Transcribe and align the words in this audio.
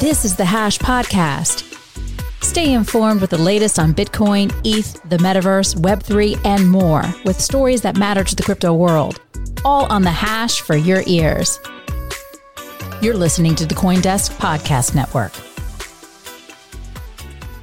This 0.00 0.26
is 0.26 0.36
the 0.36 0.44
Hash 0.44 0.78
Podcast. 0.78 1.62
Stay 2.44 2.74
informed 2.74 3.22
with 3.22 3.30
the 3.30 3.38
latest 3.38 3.78
on 3.78 3.94
Bitcoin, 3.94 4.52
ETH, 4.62 5.00
the 5.08 5.16
metaverse, 5.16 5.74
Web3, 5.76 6.38
and 6.44 6.70
more 6.70 7.02
with 7.24 7.40
stories 7.40 7.80
that 7.80 7.96
matter 7.96 8.22
to 8.22 8.36
the 8.36 8.42
crypto 8.42 8.74
world. 8.74 9.22
All 9.64 9.90
on 9.90 10.02
the 10.02 10.10
Hash 10.10 10.60
for 10.60 10.76
your 10.76 11.02
ears. 11.06 11.58
You're 13.00 13.16
listening 13.16 13.54
to 13.54 13.64
the 13.64 13.74
Coindesk 13.74 14.32
Podcast 14.36 14.94
Network. 14.94 15.32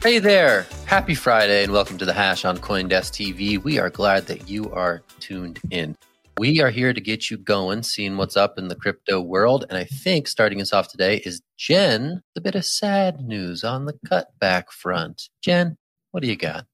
Hey 0.02 0.18
there. 0.18 0.66
Happy 0.86 1.14
Friday 1.14 1.64
and 1.64 1.72
welcome 1.72 2.00
to 2.00 2.06
the 2.06 2.14
Hash 2.14 2.46
on 2.46 2.58
Coindesk 2.58 3.12
TV. 3.12 3.64
We 3.64 3.78
are 3.78 3.92
glad 3.92 4.26
that 4.26 4.50
you 4.50 4.72
are 4.72 5.04
tuned 5.20 5.60
in. 5.70 5.96
We 6.40 6.62
are 6.62 6.72
here 6.72 6.94
to 6.94 7.02
get 7.02 7.30
you 7.30 7.38
going, 7.38 7.84
seeing 7.84 8.18
what's 8.18 8.36
up 8.36 8.58
in 8.58 8.68
the 8.68 8.76
crypto 8.76 9.22
world. 9.22 9.66
And 9.70 9.78
I 9.78 9.84
think 9.84 10.28
starting 10.28 10.60
us 10.62 10.74
off 10.74 10.90
today 10.90 11.18
is 11.26 11.42
Jen, 11.58 12.22
a 12.36 12.42
bit 12.42 12.56
of 12.56 12.66
sad 12.66 13.22
news 13.22 13.64
on 13.64 13.86
the 13.86 13.94
cutback 14.08 14.72
front. 14.72 15.30
Jen, 15.44 15.78
what 16.12 16.24
do 16.24 16.28
you 16.28 16.36
got? 16.36 16.66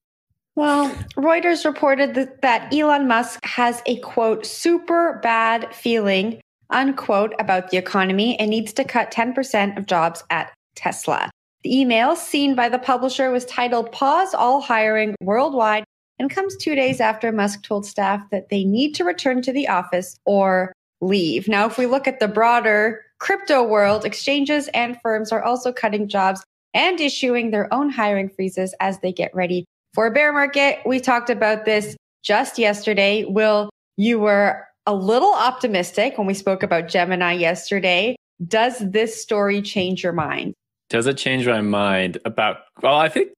Well, 0.55 0.90
Reuters 1.17 1.66
reported 1.66 2.16
that, 2.16 2.41
that 2.41 2.73
Elon 2.73 3.08
Musk 3.08 3.40
has 3.44 3.81
a 3.86 4.00
quote, 4.00 4.45
super 4.45 5.20
bad 5.22 5.73
feeling, 5.76 6.39
unquote, 6.70 7.34
about 7.38 7.70
the 7.70 7.78
economy 7.78 8.39
and 8.39 8.50
needs 8.50 8.72
to 8.73 8.86
cut 8.86 9.12
10% 9.12 9.78
of 9.78 9.86
jobs 9.86 10.23
at 10.30 10.53
Tesla. 10.76 11.30
The 11.64 11.78
email 11.78 12.16
seen 12.16 12.55
by 12.55 12.70
the 12.70 12.80
publisher 12.80 13.30
was 13.31 13.44
titled 13.45 13.91
Pause 13.91 14.34
All 14.34 14.62
Hiring 14.62 15.16
Worldwide 15.20 15.84
and 16.20 16.30
comes 16.30 16.55
two 16.58 16.76
days 16.76 17.00
after 17.00 17.32
Musk 17.32 17.64
told 17.64 17.86
staff 17.86 18.22
that 18.30 18.50
they 18.50 18.64
need 18.64 18.94
to 18.96 19.04
return 19.04 19.41
to 19.41 19.54
the 19.54 19.68
office 19.68 20.20
or 20.26 20.73
leave. 21.02 21.48
Now, 21.48 21.66
if 21.66 21.78
we 21.78 21.86
look 21.86 22.08
at 22.08 22.20
the 22.20 22.28
broader 22.28 23.02
crypto 23.20 23.64
world, 23.64 24.06
exchanges 24.06 24.67
and 24.73 25.00
firms 25.02 25.31
are 25.31 25.42
also 25.42 25.72
cutting 25.72 26.08
jobs 26.08 26.44
and 26.73 27.00
issuing 27.00 27.52
their 27.52 27.73
own 27.73 27.90
hiring 27.90 28.30
freezes 28.30 28.75
as 28.80 29.00
they 29.00 29.12
get 29.12 29.34
ready 29.34 29.66
for 29.94 30.08
a 30.08 30.12
bear 30.12 30.31
market. 30.31 30.80
We 30.86 31.00
talked 31.00 31.30
about 31.30 31.66
this 31.66 31.95
just 32.23 32.59
yesterday. 32.59 33.23
Will, 33.23 33.70
you 33.97 34.20
were 34.20 34.67
a 34.86 34.94
little 34.94 35.34
optimistic 35.34 36.17
when 36.17 36.28
we 36.28 36.34
spoke 36.34 36.64
about 36.64 36.90
Gemini 36.90 37.34
yesterday. 37.34 38.16
Does 38.45 38.78
this 38.80 39.22
story 39.22 39.62
change 39.62 40.03
your 40.03 40.14
mind? 40.14 40.53
Does 40.90 41.08
it 41.08 41.17
change 41.17 41.47
my 41.47 41.62
mind 41.62 42.17
about, 42.25 42.58
well, 42.81 42.95
I 42.95 43.09
think 43.09 43.30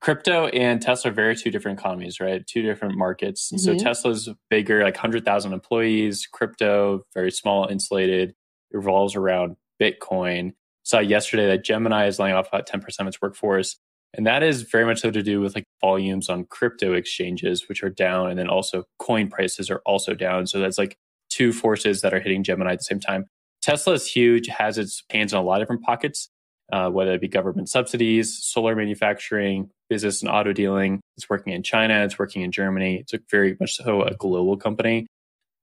crypto 0.00 0.46
and 0.48 0.80
Tesla 0.80 1.10
are 1.10 1.14
very 1.14 1.36
two 1.36 1.50
different 1.50 1.78
economies, 1.78 2.20
right? 2.20 2.46
Two 2.46 2.62
different 2.62 2.96
markets. 2.96 3.50
Mm-hmm. 3.52 3.58
So 3.58 3.74
Tesla's 3.76 4.28
bigger, 4.48 4.82
like 4.82 4.94
100,000 4.94 5.52
employees, 5.52 6.26
crypto, 6.26 7.02
very 7.14 7.30
small, 7.30 7.66
insulated, 7.66 8.34
revolves 8.72 9.14
around 9.14 9.56
Bitcoin. 9.80 10.52
Saw 10.82 11.00
yesterday 11.00 11.46
that 11.48 11.64
Gemini 11.64 12.06
is 12.06 12.18
laying 12.18 12.34
off 12.34 12.48
about 12.48 12.68
10% 12.68 12.82
of 13.00 13.06
its 13.06 13.20
workforce. 13.20 13.76
And 14.14 14.26
that 14.26 14.42
is 14.42 14.62
very 14.62 14.84
much 14.84 15.00
so 15.00 15.10
to 15.10 15.22
do 15.22 15.40
with 15.40 15.54
like 15.54 15.64
volumes 15.80 16.28
on 16.28 16.44
crypto 16.44 16.94
exchanges, 16.94 17.68
which 17.68 17.82
are 17.82 17.90
down. 17.90 18.30
And 18.30 18.38
then 18.38 18.48
also 18.48 18.84
coin 18.98 19.28
prices 19.28 19.70
are 19.70 19.82
also 19.86 20.14
down. 20.14 20.46
So 20.46 20.58
that's 20.58 20.78
like 20.78 20.96
two 21.28 21.52
forces 21.52 22.00
that 22.00 22.12
are 22.12 22.20
hitting 22.20 22.42
Gemini 22.42 22.72
at 22.72 22.78
the 22.78 22.84
same 22.84 23.00
time. 23.00 23.26
Tesla 23.62 23.92
is 23.92 24.06
huge, 24.06 24.48
has 24.48 24.78
its 24.78 25.04
hands 25.10 25.32
in 25.32 25.38
a 25.38 25.42
lot 25.42 25.60
of 25.60 25.66
different 25.66 25.82
pockets, 25.82 26.30
uh, 26.72 26.90
whether 26.90 27.12
it 27.12 27.20
be 27.20 27.28
government 27.28 27.68
subsidies, 27.68 28.42
solar 28.42 28.74
manufacturing, 28.74 29.70
business 29.88 30.22
and 30.22 30.30
auto 30.30 30.52
dealing. 30.52 31.00
It's 31.16 31.28
working 31.28 31.52
in 31.52 31.62
China, 31.62 32.04
it's 32.04 32.18
working 32.18 32.42
in 32.42 32.52
Germany. 32.52 32.98
It's 32.98 33.12
a 33.12 33.20
very 33.30 33.56
much 33.60 33.76
so 33.76 34.02
a 34.02 34.14
global 34.14 34.56
company. 34.56 35.06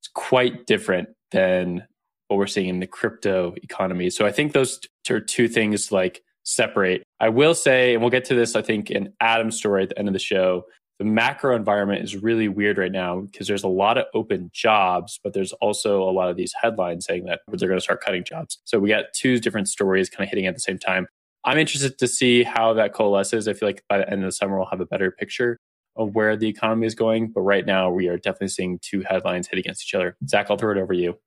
It's 0.01 0.09
quite 0.13 0.67
different 0.67 1.09
than 1.31 1.87
what 2.27 2.37
we're 2.37 2.47
seeing 2.47 2.69
in 2.69 2.79
the 2.79 2.87
crypto 2.87 3.55
economy. 3.63 4.09
So 4.09 4.25
I 4.25 4.31
think 4.31 4.53
those 4.53 4.79
are 5.09 5.19
two 5.19 5.47
things 5.47 5.91
like 5.91 6.23
separate. 6.43 7.03
I 7.19 7.29
will 7.29 7.55
say, 7.55 7.93
and 7.93 8.01
we'll 8.01 8.11
get 8.11 8.25
to 8.25 8.35
this, 8.35 8.55
I 8.55 8.61
think, 8.61 8.91
in 8.91 9.13
Adam's 9.19 9.57
story 9.57 9.83
at 9.83 9.89
the 9.89 9.99
end 9.99 10.07
of 10.07 10.13
the 10.13 10.19
show. 10.19 10.65
The 10.99 11.05
macro 11.05 11.55
environment 11.55 12.03
is 12.03 12.15
really 12.15 12.47
weird 12.47 12.79
right 12.79 12.91
now 12.91 13.21
because 13.21 13.47
there's 13.47 13.63
a 13.63 13.67
lot 13.67 13.99
of 13.99 14.05
open 14.15 14.49
jobs, 14.51 15.19
but 15.23 15.33
there's 15.33 15.53
also 15.53 16.01
a 16.01 16.09
lot 16.09 16.29
of 16.29 16.37
these 16.37 16.53
headlines 16.59 17.05
saying 17.05 17.25
that 17.25 17.41
they're 17.47 17.69
going 17.69 17.79
to 17.79 17.83
start 17.83 18.01
cutting 18.01 18.23
jobs. 18.23 18.57
So 18.65 18.79
we 18.79 18.89
got 18.89 19.05
two 19.13 19.39
different 19.39 19.69
stories 19.69 20.09
kind 20.09 20.25
of 20.25 20.29
hitting 20.29 20.47
at 20.47 20.55
the 20.55 20.59
same 20.59 20.79
time. 20.79 21.07
I'm 21.43 21.59
interested 21.59 21.99
to 21.99 22.07
see 22.07 22.43
how 22.43 22.73
that 22.73 22.93
coalesces. 22.93 23.47
I 23.47 23.53
feel 23.53 23.69
like 23.69 23.83
by 23.87 23.99
the 23.99 24.09
end 24.09 24.23
of 24.23 24.27
the 24.27 24.31
summer, 24.31 24.57
we'll 24.57 24.67
have 24.67 24.81
a 24.81 24.87
better 24.87 25.11
picture 25.11 25.59
of 25.95 26.15
where 26.15 26.35
the 26.35 26.47
economy 26.47 26.87
is 26.87 26.95
going. 26.95 27.31
But 27.31 27.41
right 27.41 27.65
now, 27.65 27.91
we 27.91 28.07
are 28.07 28.17
definitely 28.17 28.49
seeing 28.49 28.79
two 28.81 29.01
headlines 29.01 29.47
hit 29.47 29.59
against 29.59 29.83
each 29.83 29.93
other. 29.93 30.17
Zack, 30.27 30.47
I'll 30.49 30.57
throw 30.57 30.71
it 30.71 30.77
over 30.81 30.93
to 30.93 30.99
you. 30.99 31.17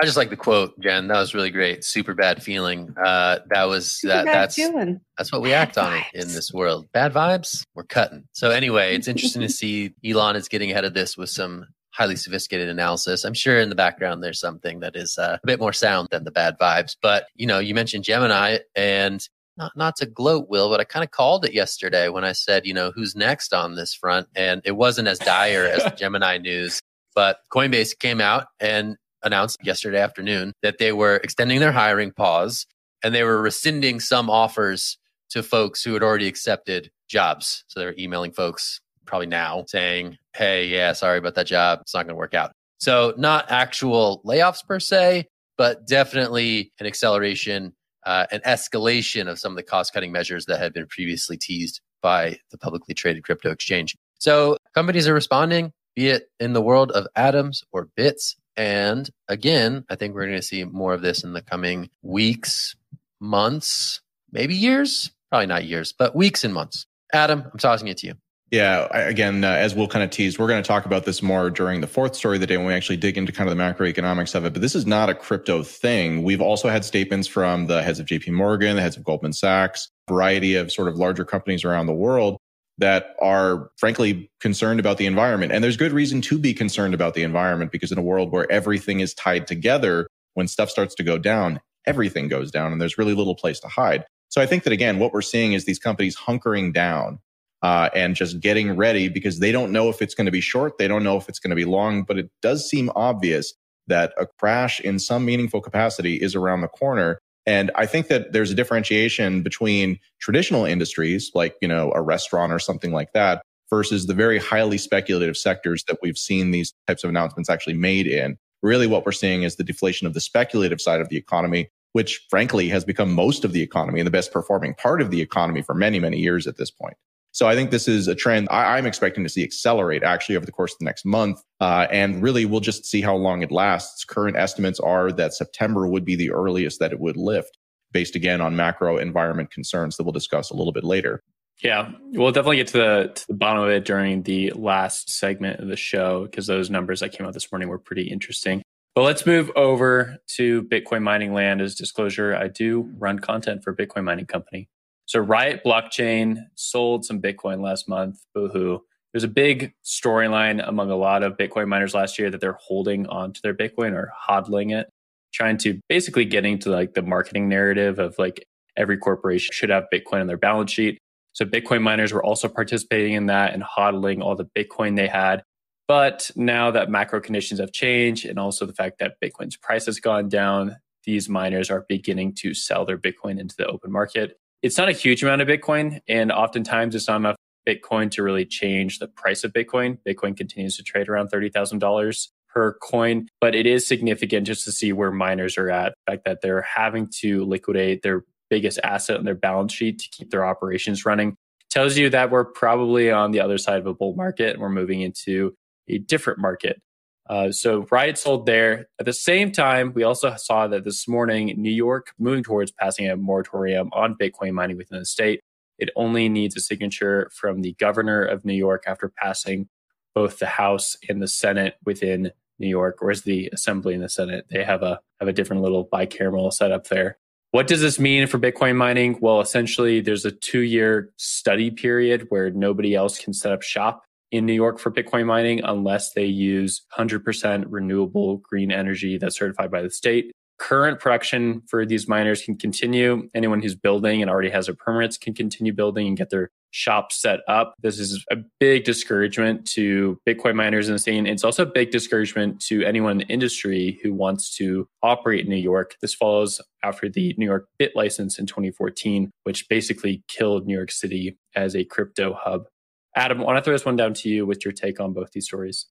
I 0.00 0.04
just 0.04 0.16
like 0.16 0.30
the 0.30 0.36
quote, 0.36 0.78
Jen. 0.80 1.08
That 1.08 1.18
was 1.18 1.34
really 1.34 1.50
great. 1.50 1.84
Super 1.84 2.14
bad 2.14 2.42
feeling. 2.42 2.94
Uh, 3.02 3.40
that 3.50 3.64
was 3.64 3.90
Super 3.90 4.14
that. 4.14 4.24
That's 4.24 4.54
feeling. 4.54 5.00
that's 5.18 5.30
what 5.30 5.42
we 5.42 5.50
bad 5.50 5.68
act 5.68 5.76
vibes. 5.76 5.98
on 5.98 6.04
in 6.14 6.28
this 6.28 6.52
world. 6.52 6.88
Bad 6.92 7.12
vibes. 7.12 7.64
We're 7.74 7.84
cutting. 7.84 8.24
So 8.32 8.50
anyway, 8.50 8.94
it's 8.94 9.08
interesting 9.08 9.42
to 9.42 9.48
see 9.50 9.92
Elon 10.04 10.36
is 10.36 10.48
getting 10.48 10.70
ahead 10.70 10.84
of 10.84 10.94
this 10.94 11.16
with 11.16 11.28
some 11.28 11.66
highly 11.92 12.16
sophisticated 12.16 12.68
analysis. 12.68 13.24
I'm 13.24 13.34
sure 13.34 13.58
in 13.60 13.68
the 13.68 13.74
background 13.74 14.22
there's 14.22 14.40
something 14.40 14.80
that 14.80 14.96
is 14.96 15.18
uh, 15.18 15.36
a 15.42 15.46
bit 15.46 15.60
more 15.60 15.72
sound 15.72 16.08
than 16.10 16.24
the 16.24 16.30
bad 16.30 16.56
vibes. 16.58 16.96
But 17.02 17.26
you 17.34 17.46
know, 17.46 17.58
you 17.58 17.74
mentioned 17.74 18.04
Gemini, 18.04 18.58
and 18.74 19.26
not 19.58 19.76
not 19.76 19.96
to 19.96 20.06
gloat, 20.06 20.48
Will, 20.48 20.70
but 20.70 20.80
I 20.80 20.84
kind 20.84 21.04
of 21.04 21.10
called 21.10 21.44
it 21.44 21.52
yesterday 21.52 22.08
when 22.08 22.24
I 22.24 22.32
said, 22.32 22.66
you 22.66 22.72
know, 22.72 22.90
who's 22.94 23.14
next 23.14 23.52
on 23.52 23.74
this 23.74 23.92
front, 23.92 24.28
and 24.34 24.62
it 24.64 24.72
wasn't 24.72 25.08
as 25.08 25.18
dire 25.18 25.64
as 25.66 25.84
the 25.84 25.90
Gemini 25.98 26.38
news. 26.38 26.80
But 27.14 27.38
Coinbase 27.52 27.98
came 27.98 28.20
out 28.20 28.46
and 28.60 28.96
announced 29.22 29.58
yesterday 29.62 30.00
afternoon 30.00 30.52
that 30.62 30.78
they 30.78 30.92
were 30.92 31.16
extending 31.16 31.60
their 31.60 31.72
hiring 31.72 32.12
pause 32.12 32.66
and 33.02 33.14
they 33.14 33.24
were 33.24 33.40
rescinding 33.40 34.00
some 34.00 34.28
offers 34.28 34.98
to 35.30 35.42
folks 35.42 35.82
who 35.82 35.94
had 35.94 36.02
already 36.02 36.26
accepted 36.26 36.90
jobs. 37.08 37.64
So 37.68 37.80
they're 37.80 37.94
emailing 37.98 38.32
folks 38.32 38.80
probably 39.06 39.26
now 39.26 39.64
saying, 39.66 40.18
"Hey, 40.34 40.66
yeah, 40.66 40.92
sorry 40.92 41.18
about 41.18 41.34
that 41.34 41.46
job. 41.46 41.80
It's 41.82 41.94
not 41.94 42.04
going 42.04 42.14
to 42.14 42.18
work 42.18 42.34
out." 42.34 42.52
So 42.78 43.14
not 43.16 43.50
actual 43.50 44.22
layoffs 44.24 44.64
per 44.66 44.80
se, 44.80 45.26
but 45.56 45.86
definitely 45.86 46.72
an 46.80 46.86
acceleration 46.86 47.74
uh, 48.04 48.26
an 48.30 48.40
escalation 48.46 49.28
of 49.28 49.38
some 49.38 49.52
of 49.52 49.56
the 49.56 49.62
cost 49.62 49.92
cutting 49.92 50.12
measures 50.12 50.46
that 50.46 50.58
had 50.58 50.72
been 50.72 50.86
previously 50.86 51.36
teased 51.36 51.80
by 52.02 52.36
the 52.50 52.58
publicly 52.58 52.94
traded 52.94 53.24
crypto 53.24 53.50
exchange. 53.50 53.96
So 54.18 54.56
companies 54.74 55.06
are 55.06 55.14
responding, 55.14 55.72
be 55.94 56.08
it 56.08 56.30
in 56.38 56.52
the 56.52 56.62
world 56.62 56.90
of 56.92 57.06
atoms 57.16 57.62
or 57.72 57.88
bits. 57.96 58.36
And 58.60 59.08
again, 59.26 59.86
I 59.88 59.94
think 59.94 60.14
we're 60.14 60.26
going 60.26 60.36
to 60.38 60.46
see 60.46 60.64
more 60.64 60.92
of 60.92 61.00
this 61.00 61.24
in 61.24 61.32
the 61.32 61.40
coming 61.40 61.88
weeks, 62.02 62.76
months, 63.18 64.02
maybe 64.32 64.54
years. 64.54 65.10
Probably 65.30 65.46
not 65.46 65.64
years, 65.64 65.94
but 65.98 66.14
weeks 66.14 66.44
and 66.44 66.52
months. 66.52 66.84
Adam, 67.10 67.46
I'm 67.50 67.58
tossing 67.58 67.88
it 67.88 67.96
to 67.98 68.08
you. 68.08 68.14
Yeah, 68.50 68.86
again, 68.92 69.44
uh, 69.44 69.52
as 69.52 69.74
we'll 69.74 69.88
kind 69.88 70.04
of 70.04 70.10
tease, 70.10 70.38
we're 70.38 70.46
going 70.46 70.62
to 70.62 70.66
talk 70.66 70.84
about 70.84 71.06
this 71.06 71.22
more 71.22 71.48
during 71.48 71.80
the 71.80 71.86
fourth 71.86 72.14
story 72.14 72.36
of 72.36 72.42
the 72.42 72.46
day 72.46 72.58
when 72.58 72.66
we 72.66 72.74
actually 72.74 72.98
dig 72.98 73.16
into 73.16 73.32
kind 73.32 73.48
of 73.48 73.56
the 73.56 73.62
macroeconomics 73.62 74.34
of 74.34 74.44
it. 74.44 74.52
But 74.52 74.60
this 74.60 74.74
is 74.74 74.84
not 74.84 75.08
a 75.08 75.14
crypto 75.14 75.62
thing. 75.62 76.22
We've 76.22 76.42
also 76.42 76.68
had 76.68 76.84
statements 76.84 77.28
from 77.28 77.66
the 77.66 77.82
heads 77.82 77.98
of 77.98 78.04
JP 78.04 78.32
Morgan, 78.32 78.76
the 78.76 78.82
heads 78.82 78.98
of 78.98 79.04
Goldman 79.04 79.32
Sachs, 79.32 79.88
variety 80.06 80.56
of 80.56 80.70
sort 80.70 80.88
of 80.88 80.96
larger 80.96 81.24
companies 81.24 81.64
around 81.64 81.86
the 81.86 81.94
world 81.94 82.36
that 82.80 83.14
are 83.20 83.70
frankly 83.76 84.30
concerned 84.40 84.80
about 84.80 84.96
the 84.96 85.06
environment. 85.06 85.52
And 85.52 85.62
there's 85.62 85.76
good 85.76 85.92
reason 85.92 86.20
to 86.22 86.38
be 86.38 86.52
concerned 86.52 86.94
about 86.94 87.14
the 87.14 87.22
environment 87.22 87.70
because 87.70 87.92
in 87.92 87.98
a 87.98 88.02
world 88.02 88.32
where 88.32 88.50
everything 88.50 89.00
is 89.00 89.14
tied 89.14 89.46
together, 89.46 90.08
when 90.34 90.48
stuff 90.48 90.70
starts 90.70 90.94
to 90.96 91.02
go 91.02 91.18
down, 91.18 91.60
everything 91.86 92.26
goes 92.26 92.50
down 92.50 92.72
and 92.72 92.80
there's 92.80 92.98
really 92.98 93.14
little 93.14 93.34
place 93.34 93.60
to 93.60 93.68
hide. 93.68 94.04
So 94.30 94.40
I 94.40 94.46
think 94.46 94.64
that 94.64 94.72
again, 94.72 94.98
what 94.98 95.12
we're 95.12 95.22
seeing 95.22 95.52
is 95.52 95.66
these 95.66 95.78
companies 95.78 96.16
hunkering 96.16 96.72
down 96.72 97.18
uh, 97.62 97.90
and 97.94 98.16
just 98.16 98.40
getting 98.40 98.76
ready 98.76 99.08
because 99.08 99.40
they 99.40 99.52
don't 99.52 99.72
know 99.72 99.90
if 99.90 100.00
it's 100.00 100.14
going 100.14 100.26
to 100.26 100.32
be 100.32 100.40
short. 100.40 100.78
They 100.78 100.88
don't 100.88 101.04
know 101.04 101.16
if 101.16 101.28
it's 101.28 101.38
going 101.38 101.50
to 101.50 101.56
be 101.56 101.66
long, 101.66 102.04
but 102.04 102.18
it 102.18 102.30
does 102.40 102.68
seem 102.68 102.90
obvious 102.96 103.52
that 103.88 104.14
a 104.16 104.26
crash 104.38 104.80
in 104.80 104.98
some 104.98 105.24
meaningful 105.24 105.60
capacity 105.60 106.14
is 106.16 106.34
around 106.34 106.62
the 106.62 106.68
corner. 106.68 107.20
And 107.50 107.72
I 107.74 107.84
think 107.84 108.06
that 108.06 108.32
there's 108.32 108.52
a 108.52 108.54
differentiation 108.54 109.42
between 109.42 109.98
traditional 110.20 110.64
industries 110.64 111.32
like, 111.34 111.56
you 111.60 111.66
know, 111.66 111.90
a 111.96 112.00
restaurant 112.00 112.52
or 112.52 112.60
something 112.60 112.92
like 112.92 113.12
that 113.12 113.42
versus 113.68 114.06
the 114.06 114.14
very 114.14 114.38
highly 114.38 114.78
speculative 114.78 115.36
sectors 115.36 115.82
that 115.88 115.98
we've 116.00 116.16
seen 116.16 116.52
these 116.52 116.72
types 116.86 117.02
of 117.02 117.10
announcements 117.10 117.50
actually 117.50 117.74
made 117.74 118.06
in. 118.06 118.38
Really 118.62 118.86
what 118.86 119.04
we're 119.04 119.10
seeing 119.10 119.42
is 119.42 119.56
the 119.56 119.64
deflation 119.64 120.06
of 120.06 120.14
the 120.14 120.20
speculative 120.20 120.80
side 120.80 121.00
of 121.00 121.08
the 121.08 121.16
economy, 121.16 121.68
which 121.92 122.24
frankly 122.30 122.68
has 122.68 122.84
become 122.84 123.12
most 123.12 123.44
of 123.44 123.50
the 123.50 123.62
economy 123.62 123.98
and 123.98 124.06
the 124.06 124.12
best 124.12 124.32
performing 124.32 124.74
part 124.74 125.02
of 125.02 125.10
the 125.10 125.20
economy 125.20 125.60
for 125.60 125.74
many, 125.74 125.98
many 125.98 126.18
years 126.18 126.46
at 126.46 126.56
this 126.56 126.70
point. 126.70 126.96
So 127.32 127.46
I 127.46 127.54
think 127.54 127.70
this 127.70 127.86
is 127.86 128.08
a 128.08 128.14
trend 128.14 128.48
I, 128.50 128.78
am 128.78 128.86
expecting 128.86 129.22
to 129.22 129.30
see 129.30 129.44
accelerate 129.44 130.02
actually 130.02 130.36
over 130.36 130.46
the 130.46 130.52
course 130.52 130.72
of 130.72 130.78
the 130.80 130.84
next 130.84 131.04
month. 131.04 131.40
Uh, 131.60 131.86
and 131.90 132.22
really, 132.22 132.44
we'll 132.44 132.60
just 132.60 132.84
see 132.84 133.00
how 133.00 133.14
long 133.14 133.42
it 133.42 133.52
lasts. 133.52 134.04
Current 134.04 134.36
estimates 134.36 134.80
are 134.80 135.12
that 135.12 135.34
September 135.34 135.86
would 135.86 136.04
be 136.04 136.16
the 136.16 136.32
earliest 136.32 136.80
that 136.80 136.92
it 136.92 136.98
would 136.98 137.16
lift, 137.16 137.56
based 137.92 138.16
again 138.16 138.40
on 138.40 138.56
macro 138.56 138.98
environment 138.98 139.50
concerns 139.52 139.96
that 139.96 140.04
we'll 140.04 140.12
discuss 140.12 140.50
a 140.50 140.56
little 140.56 140.72
bit 140.72 140.84
later. 140.84 141.22
Yeah, 141.62 141.92
we'll 142.12 142.32
definitely 142.32 142.56
get 142.56 142.68
to 142.68 142.78
the 142.78 143.12
to 143.14 143.26
the 143.28 143.34
bottom 143.34 143.62
of 143.62 143.68
it 143.68 143.84
during 143.84 144.22
the 144.22 144.50
last 144.52 145.10
segment 145.10 145.60
of 145.60 145.68
the 145.68 145.76
show 145.76 146.24
because 146.24 146.46
those 146.46 146.70
numbers 146.70 147.00
that 147.00 147.12
came 147.12 147.26
out 147.26 147.34
this 147.34 147.52
morning 147.52 147.68
were 147.68 147.78
pretty 147.78 148.08
interesting. 148.08 148.62
But 148.94 149.02
let's 149.02 149.24
move 149.24 149.50
over 149.54 150.16
to 150.36 150.62
Bitcoin 150.64 151.02
mining 151.02 151.32
land 151.32 151.60
as 151.60 151.74
disclosure. 151.74 152.34
I 152.34 152.48
do 152.48 152.90
run 152.98 153.18
content 153.18 153.62
for 153.62 153.74
Bitcoin 153.74 154.04
mining 154.04 154.26
company. 154.26 154.68
So 155.10 155.18
Riot 155.18 155.62
Blockchain 155.66 156.36
sold 156.54 157.04
some 157.04 157.20
Bitcoin 157.20 157.60
last 157.60 157.88
month. 157.88 158.20
Boohoo. 158.32 158.78
There's 159.12 159.24
a 159.24 159.28
big 159.28 159.72
storyline 159.84 160.64
among 160.64 160.92
a 160.92 160.96
lot 160.96 161.24
of 161.24 161.36
Bitcoin 161.36 161.66
miners 161.66 161.94
last 161.94 162.16
year 162.16 162.30
that 162.30 162.40
they're 162.40 162.58
holding 162.60 163.08
on 163.08 163.32
to 163.32 163.40
their 163.42 163.52
Bitcoin 163.52 163.90
or 163.94 164.12
hodling 164.28 164.72
it, 164.72 164.88
trying 165.34 165.56
to 165.58 165.80
basically 165.88 166.24
getting 166.24 166.60
to 166.60 166.70
like 166.70 166.94
the 166.94 167.02
marketing 167.02 167.48
narrative 167.48 167.98
of 167.98 168.14
like 168.20 168.46
every 168.76 168.96
corporation 168.96 169.50
should 169.52 169.70
have 169.70 169.86
Bitcoin 169.92 170.20
on 170.20 170.28
their 170.28 170.36
balance 170.36 170.70
sheet. 170.70 170.96
So 171.32 171.44
Bitcoin 171.44 171.82
miners 171.82 172.12
were 172.12 172.24
also 172.24 172.46
participating 172.46 173.14
in 173.14 173.26
that 173.26 173.52
and 173.52 173.64
hodling 173.64 174.22
all 174.22 174.36
the 174.36 174.48
Bitcoin 174.56 174.94
they 174.94 175.08
had. 175.08 175.42
But 175.88 176.30
now 176.36 176.70
that 176.70 176.88
macro 176.88 177.20
conditions 177.20 177.58
have 177.58 177.72
changed 177.72 178.26
and 178.26 178.38
also 178.38 178.64
the 178.64 178.74
fact 178.74 179.00
that 179.00 179.14
Bitcoin's 179.20 179.56
price 179.56 179.86
has 179.86 179.98
gone 179.98 180.28
down, 180.28 180.76
these 181.02 181.28
miners 181.28 181.68
are 181.68 181.84
beginning 181.88 182.36
to 182.42 182.54
sell 182.54 182.84
their 182.84 182.96
Bitcoin 182.96 183.40
into 183.40 183.56
the 183.58 183.66
open 183.66 183.90
market. 183.90 184.36
It's 184.62 184.76
not 184.76 184.88
a 184.88 184.92
huge 184.92 185.22
amount 185.22 185.40
of 185.40 185.48
Bitcoin, 185.48 186.00
and 186.06 186.30
oftentimes 186.30 186.94
it's 186.94 187.08
not 187.08 187.16
enough 187.16 187.36
Bitcoin 187.66 188.10
to 188.12 188.22
really 188.22 188.44
change 188.44 188.98
the 188.98 189.08
price 189.08 189.42
of 189.42 189.52
Bitcoin. 189.52 189.98
Bitcoin 190.06 190.36
continues 190.36 190.76
to 190.76 190.82
trade 190.82 191.08
around 191.08 191.30
$30,000 191.30 192.28
per 192.48 192.74
coin, 192.82 193.28
but 193.40 193.54
it 193.54 193.66
is 193.66 193.86
significant 193.86 194.46
just 194.46 194.64
to 194.64 194.72
see 194.72 194.92
where 194.92 195.10
miners 195.10 195.56
are 195.56 195.70
at. 195.70 195.94
The 196.06 196.12
fact 196.12 196.24
that 196.26 196.40
they're 196.42 196.62
having 196.62 197.08
to 197.20 197.44
liquidate 197.44 198.02
their 198.02 198.24
biggest 198.50 198.78
asset 198.82 199.18
on 199.18 199.24
their 199.24 199.34
balance 199.34 199.72
sheet 199.72 200.00
to 200.00 200.08
keep 200.10 200.30
their 200.30 200.44
operations 200.44 201.06
running 201.06 201.36
tells 201.70 201.96
you 201.96 202.10
that 202.10 202.30
we're 202.30 202.44
probably 202.44 203.10
on 203.10 203.30
the 203.30 203.40
other 203.40 203.56
side 203.56 203.78
of 203.78 203.86
a 203.86 203.94
bull 203.94 204.14
market 204.14 204.54
and 204.54 204.60
we're 204.60 204.68
moving 204.68 205.00
into 205.00 205.54
a 205.88 205.98
different 205.98 206.38
market. 206.38 206.82
Uh, 207.30 207.52
so 207.52 207.86
Riot 207.92 208.18
sold 208.18 208.44
there. 208.44 208.88
At 208.98 209.06
the 209.06 209.12
same 209.12 209.52
time, 209.52 209.92
we 209.94 210.02
also 210.02 210.34
saw 210.36 210.66
that 210.66 210.82
this 210.82 211.06
morning, 211.06 211.54
New 211.56 211.70
York 211.70 212.12
moving 212.18 212.42
towards 212.42 212.72
passing 212.72 213.08
a 213.08 213.16
moratorium 213.16 213.88
on 213.92 214.16
Bitcoin 214.16 214.50
mining 214.50 214.76
within 214.76 214.98
the 214.98 215.06
state. 215.06 215.40
It 215.78 215.90
only 215.94 216.28
needs 216.28 216.56
a 216.56 216.60
signature 216.60 217.30
from 217.32 217.62
the 217.62 217.74
governor 217.74 218.24
of 218.24 218.44
New 218.44 218.54
York 218.54 218.82
after 218.84 219.08
passing 219.08 219.68
both 220.12 220.40
the 220.40 220.46
House 220.46 220.96
and 221.08 221.22
the 221.22 221.28
Senate 221.28 221.76
within 221.86 222.32
New 222.58 222.66
York, 222.66 222.96
whereas 222.98 223.22
the 223.22 223.48
Assembly 223.52 223.94
and 223.94 224.02
the 224.02 224.08
Senate 224.08 224.46
they 224.50 224.64
have 224.64 224.82
a 224.82 225.00
have 225.20 225.28
a 225.28 225.32
different 225.32 225.62
little 225.62 225.86
bicameral 225.86 226.52
setup 226.52 226.88
there. 226.88 227.16
What 227.52 227.68
does 227.68 227.80
this 227.80 228.00
mean 228.00 228.26
for 228.26 228.40
Bitcoin 228.40 228.74
mining? 228.74 229.18
Well, 229.20 229.40
essentially, 229.40 230.00
there's 230.00 230.24
a 230.24 230.32
two 230.32 230.60
year 230.60 231.12
study 231.16 231.70
period 231.70 232.26
where 232.30 232.50
nobody 232.50 232.96
else 232.96 233.22
can 233.22 233.32
set 233.32 233.52
up 233.52 233.62
shop 233.62 234.02
in 234.30 234.46
New 234.46 234.52
York 234.52 234.78
for 234.78 234.90
Bitcoin 234.90 235.26
mining 235.26 235.60
unless 235.64 236.12
they 236.12 236.24
use 236.24 236.82
100% 236.96 237.64
renewable 237.68 238.38
green 238.38 238.70
energy 238.70 239.18
that's 239.18 239.36
certified 239.36 239.70
by 239.70 239.82
the 239.82 239.90
state. 239.90 240.32
Current 240.58 241.00
production 241.00 241.62
for 241.68 241.86
these 241.86 242.06
miners 242.06 242.42
can 242.42 242.56
continue. 242.56 243.28
Anyone 243.34 243.62
who's 243.62 243.74
building 243.74 244.20
and 244.20 244.30
already 244.30 244.50
has 244.50 244.66
their 244.66 244.74
permits 244.74 245.16
can 245.16 245.32
continue 245.32 245.72
building 245.72 246.06
and 246.06 246.16
get 246.16 246.28
their 246.28 246.50
shop 246.70 247.12
set 247.12 247.40
up. 247.48 247.74
This 247.82 247.98
is 247.98 248.24
a 248.30 248.36
big 248.58 248.84
discouragement 248.84 249.66
to 249.70 250.18
Bitcoin 250.28 250.54
miners 250.54 250.88
in 250.88 250.94
the 250.94 250.98
scene. 250.98 251.26
It's 251.26 251.44
also 251.44 251.62
a 251.62 251.66
big 251.66 251.90
discouragement 251.90 252.60
to 252.66 252.84
anyone 252.84 253.12
in 253.12 253.18
the 253.18 253.26
industry 253.26 253.98
who 254.02 254.12
wants 254.12 254.54
to 254.56 254.86
operate 255.02 255.44
in 255.44 255.50
New 255.50 255.56
York. 255.56 255.96
This 256.00 256.14
follows 256.14 256.60
after 256.84 257.08
the 257.08 257.34
New 257.38 257.46
York 257.46 257.66
BitLicense 257.80 258.38
in 258.38 258.46
2014, 258.46 259.30
which 259.44 259.68
basically 259.68 260.22
killed 260.28 260.66
New 260.66 260.76
York 260.76 260.90
City 260.90 261.38
as 261.54 261.74
a 261.74 261.84
crypto 261.84 262.34
hub. 262.34 262.66
Adam, 263.14 263.40
I 263.40 263.44
want 263.44 263.58
to 263.58 263.62
throw 263.62 263.74
this 263.74 263.84
one 263.84 263.96
down 263.96 264.14
to 264.14 264.28
you 264.28 264.46
with 264.46 264.64
your 264.64 264.72
take 264.72 265.00
on 265.00 265.12
both 265.12 265.32
these 265.32 265.46
stories. 265.46 265.86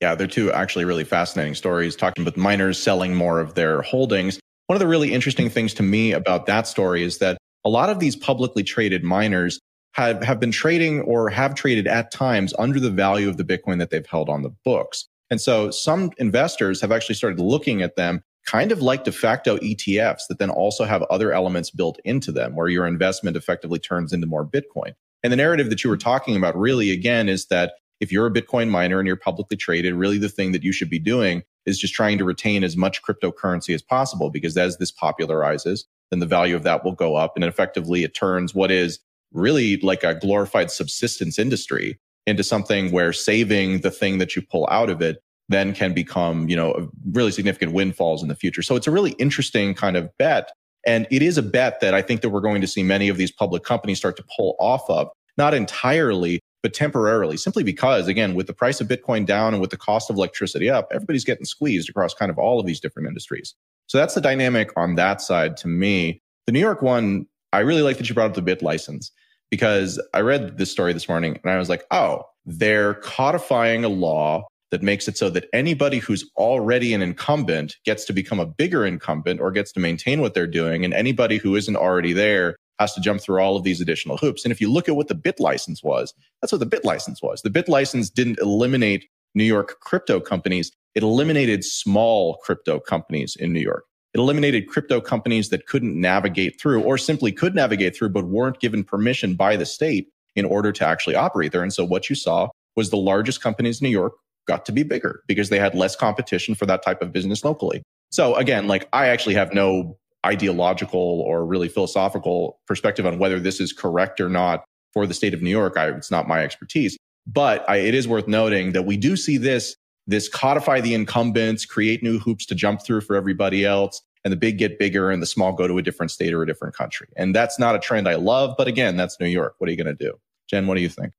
Yeah, 0.00 0.14
they're 0.14 0.26
two 0.26 0.52
actually 0.52 0.84
really 0.84 1.04
fascinating 1.04 1.54
stories 1.54 1.96
talking 1.96 2.22
about 2.22 2.36
miners 2.36 2.82
selling 2.82 3.14
more 3.14 3.40
of 3.40 3.54
their 3.54 3.82
holdings. 3.82 4.40
One 4.66 4.76
of 4.76 4.80
the 4.80 4.86
really 4.86 5.12
interesting 5.12 5.50
things 5.50 5.74
to 5.74 5.82
me 5.82 6.12
about 6.12 6.46
that 6.46 6.66
story 6.66 7.02
is 7.02 7.18
that 7.18 7.38
a 7.64 7.68
lot 7.68 7.90
of 7.90 7.98
these 7.98 8.16
publicly 8.16 8.62
traded 8.62 9.04
miners 9.04 9.60
have, 9.92 10.22
have 10.22 10.40
been 10.40 10.52
trading 10.52 11.00
or 11.02 11.28
have 11.28 11.54
traded 11.54 11.86
at 11.86 12.12
times 12.12 12.54
under 12.58 12.80
the 12.80 12.90
value 12.90 13.28
of 13.28 13.36
the 13.36 13.44
Bitcoin 13.44 13.78
that 13.78 13.90
they've 13.90 14.06
held 14.06 14.28
on 14.28 14.42
the 14.42 14.54
books. 14.64 15.06
And 15.28 15.40
so 15.40 15.70
some 15.70 16.10
investors 16.18 16.80
have 16.80 16.92
actually 16.92 17.16
started 17.16 17.40
looking 17.40 17.82
at 17.82 17.96
them 17.96 18.22
kind 18.46 18.72
of 18.72 18.80
like 18.80 19.04
de 19.04 19.12
facto 19.12 19.58
ETFs 19.58 20.22
that 20.28 20.38
then 20.38 20.50
also 20.50 20.84
have 20.84 21.02
other 21.04 21.32
elements 21.32 21.70
built 21.70 21.98
into 22.04 22.32
them 22.32 22.56
where 22.56 22.68
your 22.68 22.86
investment 22.86 23.36
effectively 23.36 23.78
turns 23.78 24.12
into 24.12 24.26
more 24.26 24.46
Bitcoin. 24.46 24.94
And 25.22 25.32
the 25.32 25.36
narrative 25.36 25.70
that 25.70 25.84
you 25.84 25.90
were 25.90 25.96
talking 25.96 26.36
about 26.36 26.56
really, 26.56 26.90
again, 26.90 27.28
is 27.28 27.46
that 27.46 27.74
if 28.00 28.10
you're 28.10 28.26
a 28.26 28.32
Bitcoin 28.32 28.70
miner 28.70 28.98
and 28.98 29.06
you're 29.06 29.16
publicly 29.16 29.56
traded, 29.56 29.94
really 29.94 30.18
the 30.18 30.28
thing 30.28 30.52
that 30.52 30.64
you 30.64 30.72
should 30.72 30.88
be 30.88 30.98
doing 30.98 31.42
is 31.66 31.78
just 31.78 31.94
trying 31.94 32.16
to 32.18 32.24
retain 32.24 32.64
as 32.64 32.76
much 32.76 33.02
cryptocurrency 33.02 33.74
as 33.74 33.82
possible 33.82 34.30
because 34.30 34.56
as 34.56 34.78
this 34.78 34.90
popularizes, 34.90 35.84
then 36.10 36.18
the 36.18 36.26
value 36.26 36.56
of 36.56 36.62
that 36.62 36.84
will 36.84 36.92
go 36.92 37.16
up. 37.16 37.32
And 37.36 37.44
effectively, 37.44 38.02
it 38.02 38.14
turns 38.14 38.54
what 38.54 38.70
is 38.70 38.98
really 39.32 39.76
like 39.78 40.02
a 40.02 40.14
glorified 40.14 40.70
subsistence 40.70 41.38
industry 41.38 42.00
into 42.26 42.42
something 42.42 42.90
where 42.90 43.12
saving 43.12 43.80
the 43.80 43.90
thing 43.90 44.18
that 44.18 44.34
you 44.34 44.42
pull 44.42 44.66
out 44.70 44.90
of 44.90 45.02
it 45.02 45.22
then 45.48 45.74
can 45.74 45.92
become, 45.92 46.48
you 46.48 46.56
know, 46.56 46.90
really 47.12 47.32
significant 47.32 47.72
windfalls 47.72 48.22
in 48.22 48.28
the 48.28 48.34
future. 48.34 48.62
So 48.62 48.76
it's 48.76 48.86
a 48.86 48.90
really 48.90 49.12
interesting 49.12 49.74
kind 49.74 49.96
of 49.96 50.16
bet 50.16 50.52
and 50.86 51.06
it 51.10 51.22
is 51.22 51.38
a 51.38 51.42
bet 51.42 51.80
that 51.80 51.94
I 51.94 52.02
think 52.02 52.20
that 52.22 52.30
we're 52.30 52.40
going 52.40 52.60
to 52.60 52.66
see 52.66 52.82
many 52.82 53.08
of 53.08 53.16
these 53.16 53.30
public 53.30 53.62
companies 53.62 53.98
start 53.98 54.16
to 54.16 54.24
pull 54.36 54.56
off 54.58 54.88
of, 54.88 55.08
not 55.36 55.54
entirely, 55.54 56.40
but 56.62 56.74
temporarily, 56.74 57.36
simply 57.36 57.62
because, 57.62 58.08
again, 58.08 58.34
with 58.34 58.46
the 58.46 58.52
price 58.52 58.80
of 58.80 58.88
Bitcoin 58.88 59.24
down 59.24 59.54
and 59.54 59.60
with 59.60 59.70
the 59.70 59.76
cost 59.76 60.10
of 60.10 60.16
electricity 60.16 60.68
up, 60.68 60.88
everybody's 60.92 61.24
getting 61.24 61.44
squeezed 61.44 61.88
across 61.88 62.14
kind 62.14 62.30
of 62.30 62.38
all 62.38 62.60
of 62.60 62.66
these 62.66 62.80
different 62.80 63.08
industries. 63.08 63.54
So 63.86 63.98
that's 63.98 64.14
the 64.14 64.20
dynamic 64.20 64.70
on 64.76 64.94
that 64.96 65.20
side 65.20 65.56
to 65.58 65.68
me. 65.68 66.20
The 66.46 66.52
New 66.52 66.60
York 66.60 66.82
one, 66.82 67.26
I 67.52 67.60
really 67.60 67.82
like 67.82 67.98
that 67.98 68.08
you 68.08 68.14
brought 68.14 68.36
up 68.36 68.44
the 68.44 68.56
BitLicense 68.56 69.10
because 69.50 70.00
I 70.14 70.20
read 70.20 70.58
this 70.58 70.70
story 70.70 70.92
this 70.92 71.08
morning 71.08 71.38
and 71.42 71.52
I 71.52 71.58
was 71.58 71.68
like, 71.68 71.84
oh, 71.90 72.22
they're 72.46 72.94
codifying 72.94 73.84
a 73.84 73.88
law 73.88 74.46
that 74.70 74.82
makes 74.82 75.08
it 75.08 75.18
so 75.18 75.30
that 75.30 75.48
anybody 75.52 75.98
who's 75.98 76.28
already 76.36 76.94
an 76.94 77.02
incumbent 77.02 77.76
gets 77.84 78.04
to 78.04 78.12
become 78.12 78.40
a 78.40 78.46
bigger 78.46 78.86
incumbent 78.86 79.40
or 79.40 79.50
gets 79.50 79.72
to 79.72 79.80
maintain 79.80 80.20
what 80.20 80.34
they're 80.34 80.46
doing. 80.46 80.84
And 80.84 80.94
anybody 80.94 81.38
who 81.38 81.56
isn't 81.56 81.76
already 81.76 82.12
there 82.12 82.56
has 82.78 82.94
to 82.94 83.00
jump 83.00 83.20
through 83.20 83.40
all 83.40 83.56
of 83.56 83.62
these 83.62 83.80
additional 83.80 84.16
hoops. 84.16 84.44
And 84.44 84.52
if 84.52 84.60
you 84.60 84.72
look 84.72 84.88
at 84.88 84.96
what 84.96 85.08
the 85.08 85.14
BitLicense 85.14 85.82
was, 85.84 86.14
that's 86.40 86.52
what 86.52 86.60
the 86.60 86.66
BitLicense 86.66 87.22
was. 87.22 87.42
The 87.42 87.50
BitLicense 87.50 88.12
didn't 88.12 88.38
eliminate 88.38 89.06
New 89.34 89.44
York 89.44 89.78
crypto 89.80 90.20
companies. 90.20 90.72
It 90.94 91.02
eliminated 91.02 91.64
small 91.64 92.38
crypto 92.42 92.80
companies 92.80 93.36
in 93.36 93.52
New 93.52 93.60
York. 93.60 93.84
It 94.14 94.18
eliminated 94.18 94.66
crypto 94.66 95.00
companies 95.00 95.50
that 95.50 95.66
couldn't 95.66 96.00
navigate 96.00 96.60
through 96.60 96.82
or 96.82 96.98
simply 96.98 97.30
could 97.30 97.54
navigate 97.54 97.96
through, 97.96 98.08
but 98.08 98.24
weren't 98.24 98.60
given 98.60 98.82
permission 98.82 99.34
by 99.34 99.56
the 99.56 99.66
state 99.66 100.08
in 100.34 100.44
order 100.44 100.72
to 100.72 100.86
actually 100.86 101.14
operate 101.14 101.52
there. 101.52 101.62
And 101.62 101.72
so 101.72 101.84
what 101.84 102.08
you 102.08 102.16
saw 102.16 102.48
was 102.76 102.90
the 102.90 102.96
largest 102.96 103.40
companies 103.40 103.80
in 103.80 103.86
New 103.86 103.90
York 103.90 104.14
got 104.46 104.64
to 104.66 104.72
be 104.72 104.82
bigger 104.82 105.22
because 105.26 105.48
they 105.48 105.58
had 105.58 105.74
less 105.74 105.96
competition 105.96 106.54
for 106.54 106.66
that 106.66 106.82
type 106.82 107.02
of 107.02 107.12
business 107.12 107.44
locally. 107.44 107.82
So 108.10 108.34
again, 108.34 108.66
like 108.66 108.88
I 108.92 109.08
actually 109.08 109.34
have 109.34 109.54
no 109.54 109.96
ideological 110.26 111.00
or 111.00 111.46
really 111.46 111.68
philosophical 111.68 112.58
perspective 112.66 113.06
on 113.06 113.18
whether 113.18 113.40
this 113.40 113.60
is 113.60 113.72
correct 113.72 114.20
or 114.20 114.28
not 114.28 114.64
for 114.92 115.06
the 115.06 115.14
state 115.14 115.34
of 115.34 115.42
New 115.42 115.50
York. 115.50 115.76
I, 115.76 115.88
it's 115.88 116.10
not 116.10 116.28
my 116.28 116.42
expertise, 116.42 116.96
but 117.26 117.68
I, 117.68 117.76
it 117.76 117.94
is 117.94 118.08
worth 118.08 118.28
noting 118.28 118.72
that 118.72 118.82
we 118.82 118.96
do 118.96 119.16
see 119.16 119.36
this, 119.36 119.76
this 120.06 120.28
codify 120.28 120.80
the 120.80 120.94
incumbents, 120.94 121.64
create 121.64 122.02
new 122.02 122.18
hoops 122.18 122.44
to 122.46 122.54
jump 122.54 122.82
through 122.82 123.02
for 123.02 123.16
everybody 123.16 123.64
else. 123.64 124.02
And 124.22 124.30
the 124.30 124.36
big 124.36 124.58
get 124.58 124.78
bigger 124.78 125.10
and 125.10 125.22
the 125.22 125.26
small 125.26 125.54
go 125.54 125.66
to 125.66 125.78
a 125.78 125.82
different 125.82 126.10
state 126.10 126.34
or 126.34 126.42
a 126.42 126.46
different 126.46 126.74
country. 126.74 127.08
And 127.16 127.34
that's 127.34 127.58
not 127.58 127.74
a 127.74 127.78
trend 127.78 128.06
I 128.06 128.16
love. 128.16 128.54
But 128.58 128.68
again, 128.68 128.98
that's 128.98 129.18
New 129.18 129.28
York. 129.28 129.54
What 129.56 129.68
are 129.68 129.70
you 129.70 129.82
going 129.82 129.96
to 129.96 130.04
do? 130.04 130.18
Jen, 130.46 130.66
what 130.66 130.74
do 130.74 130.82
you 130.82 130.90
think? 130.90 131.14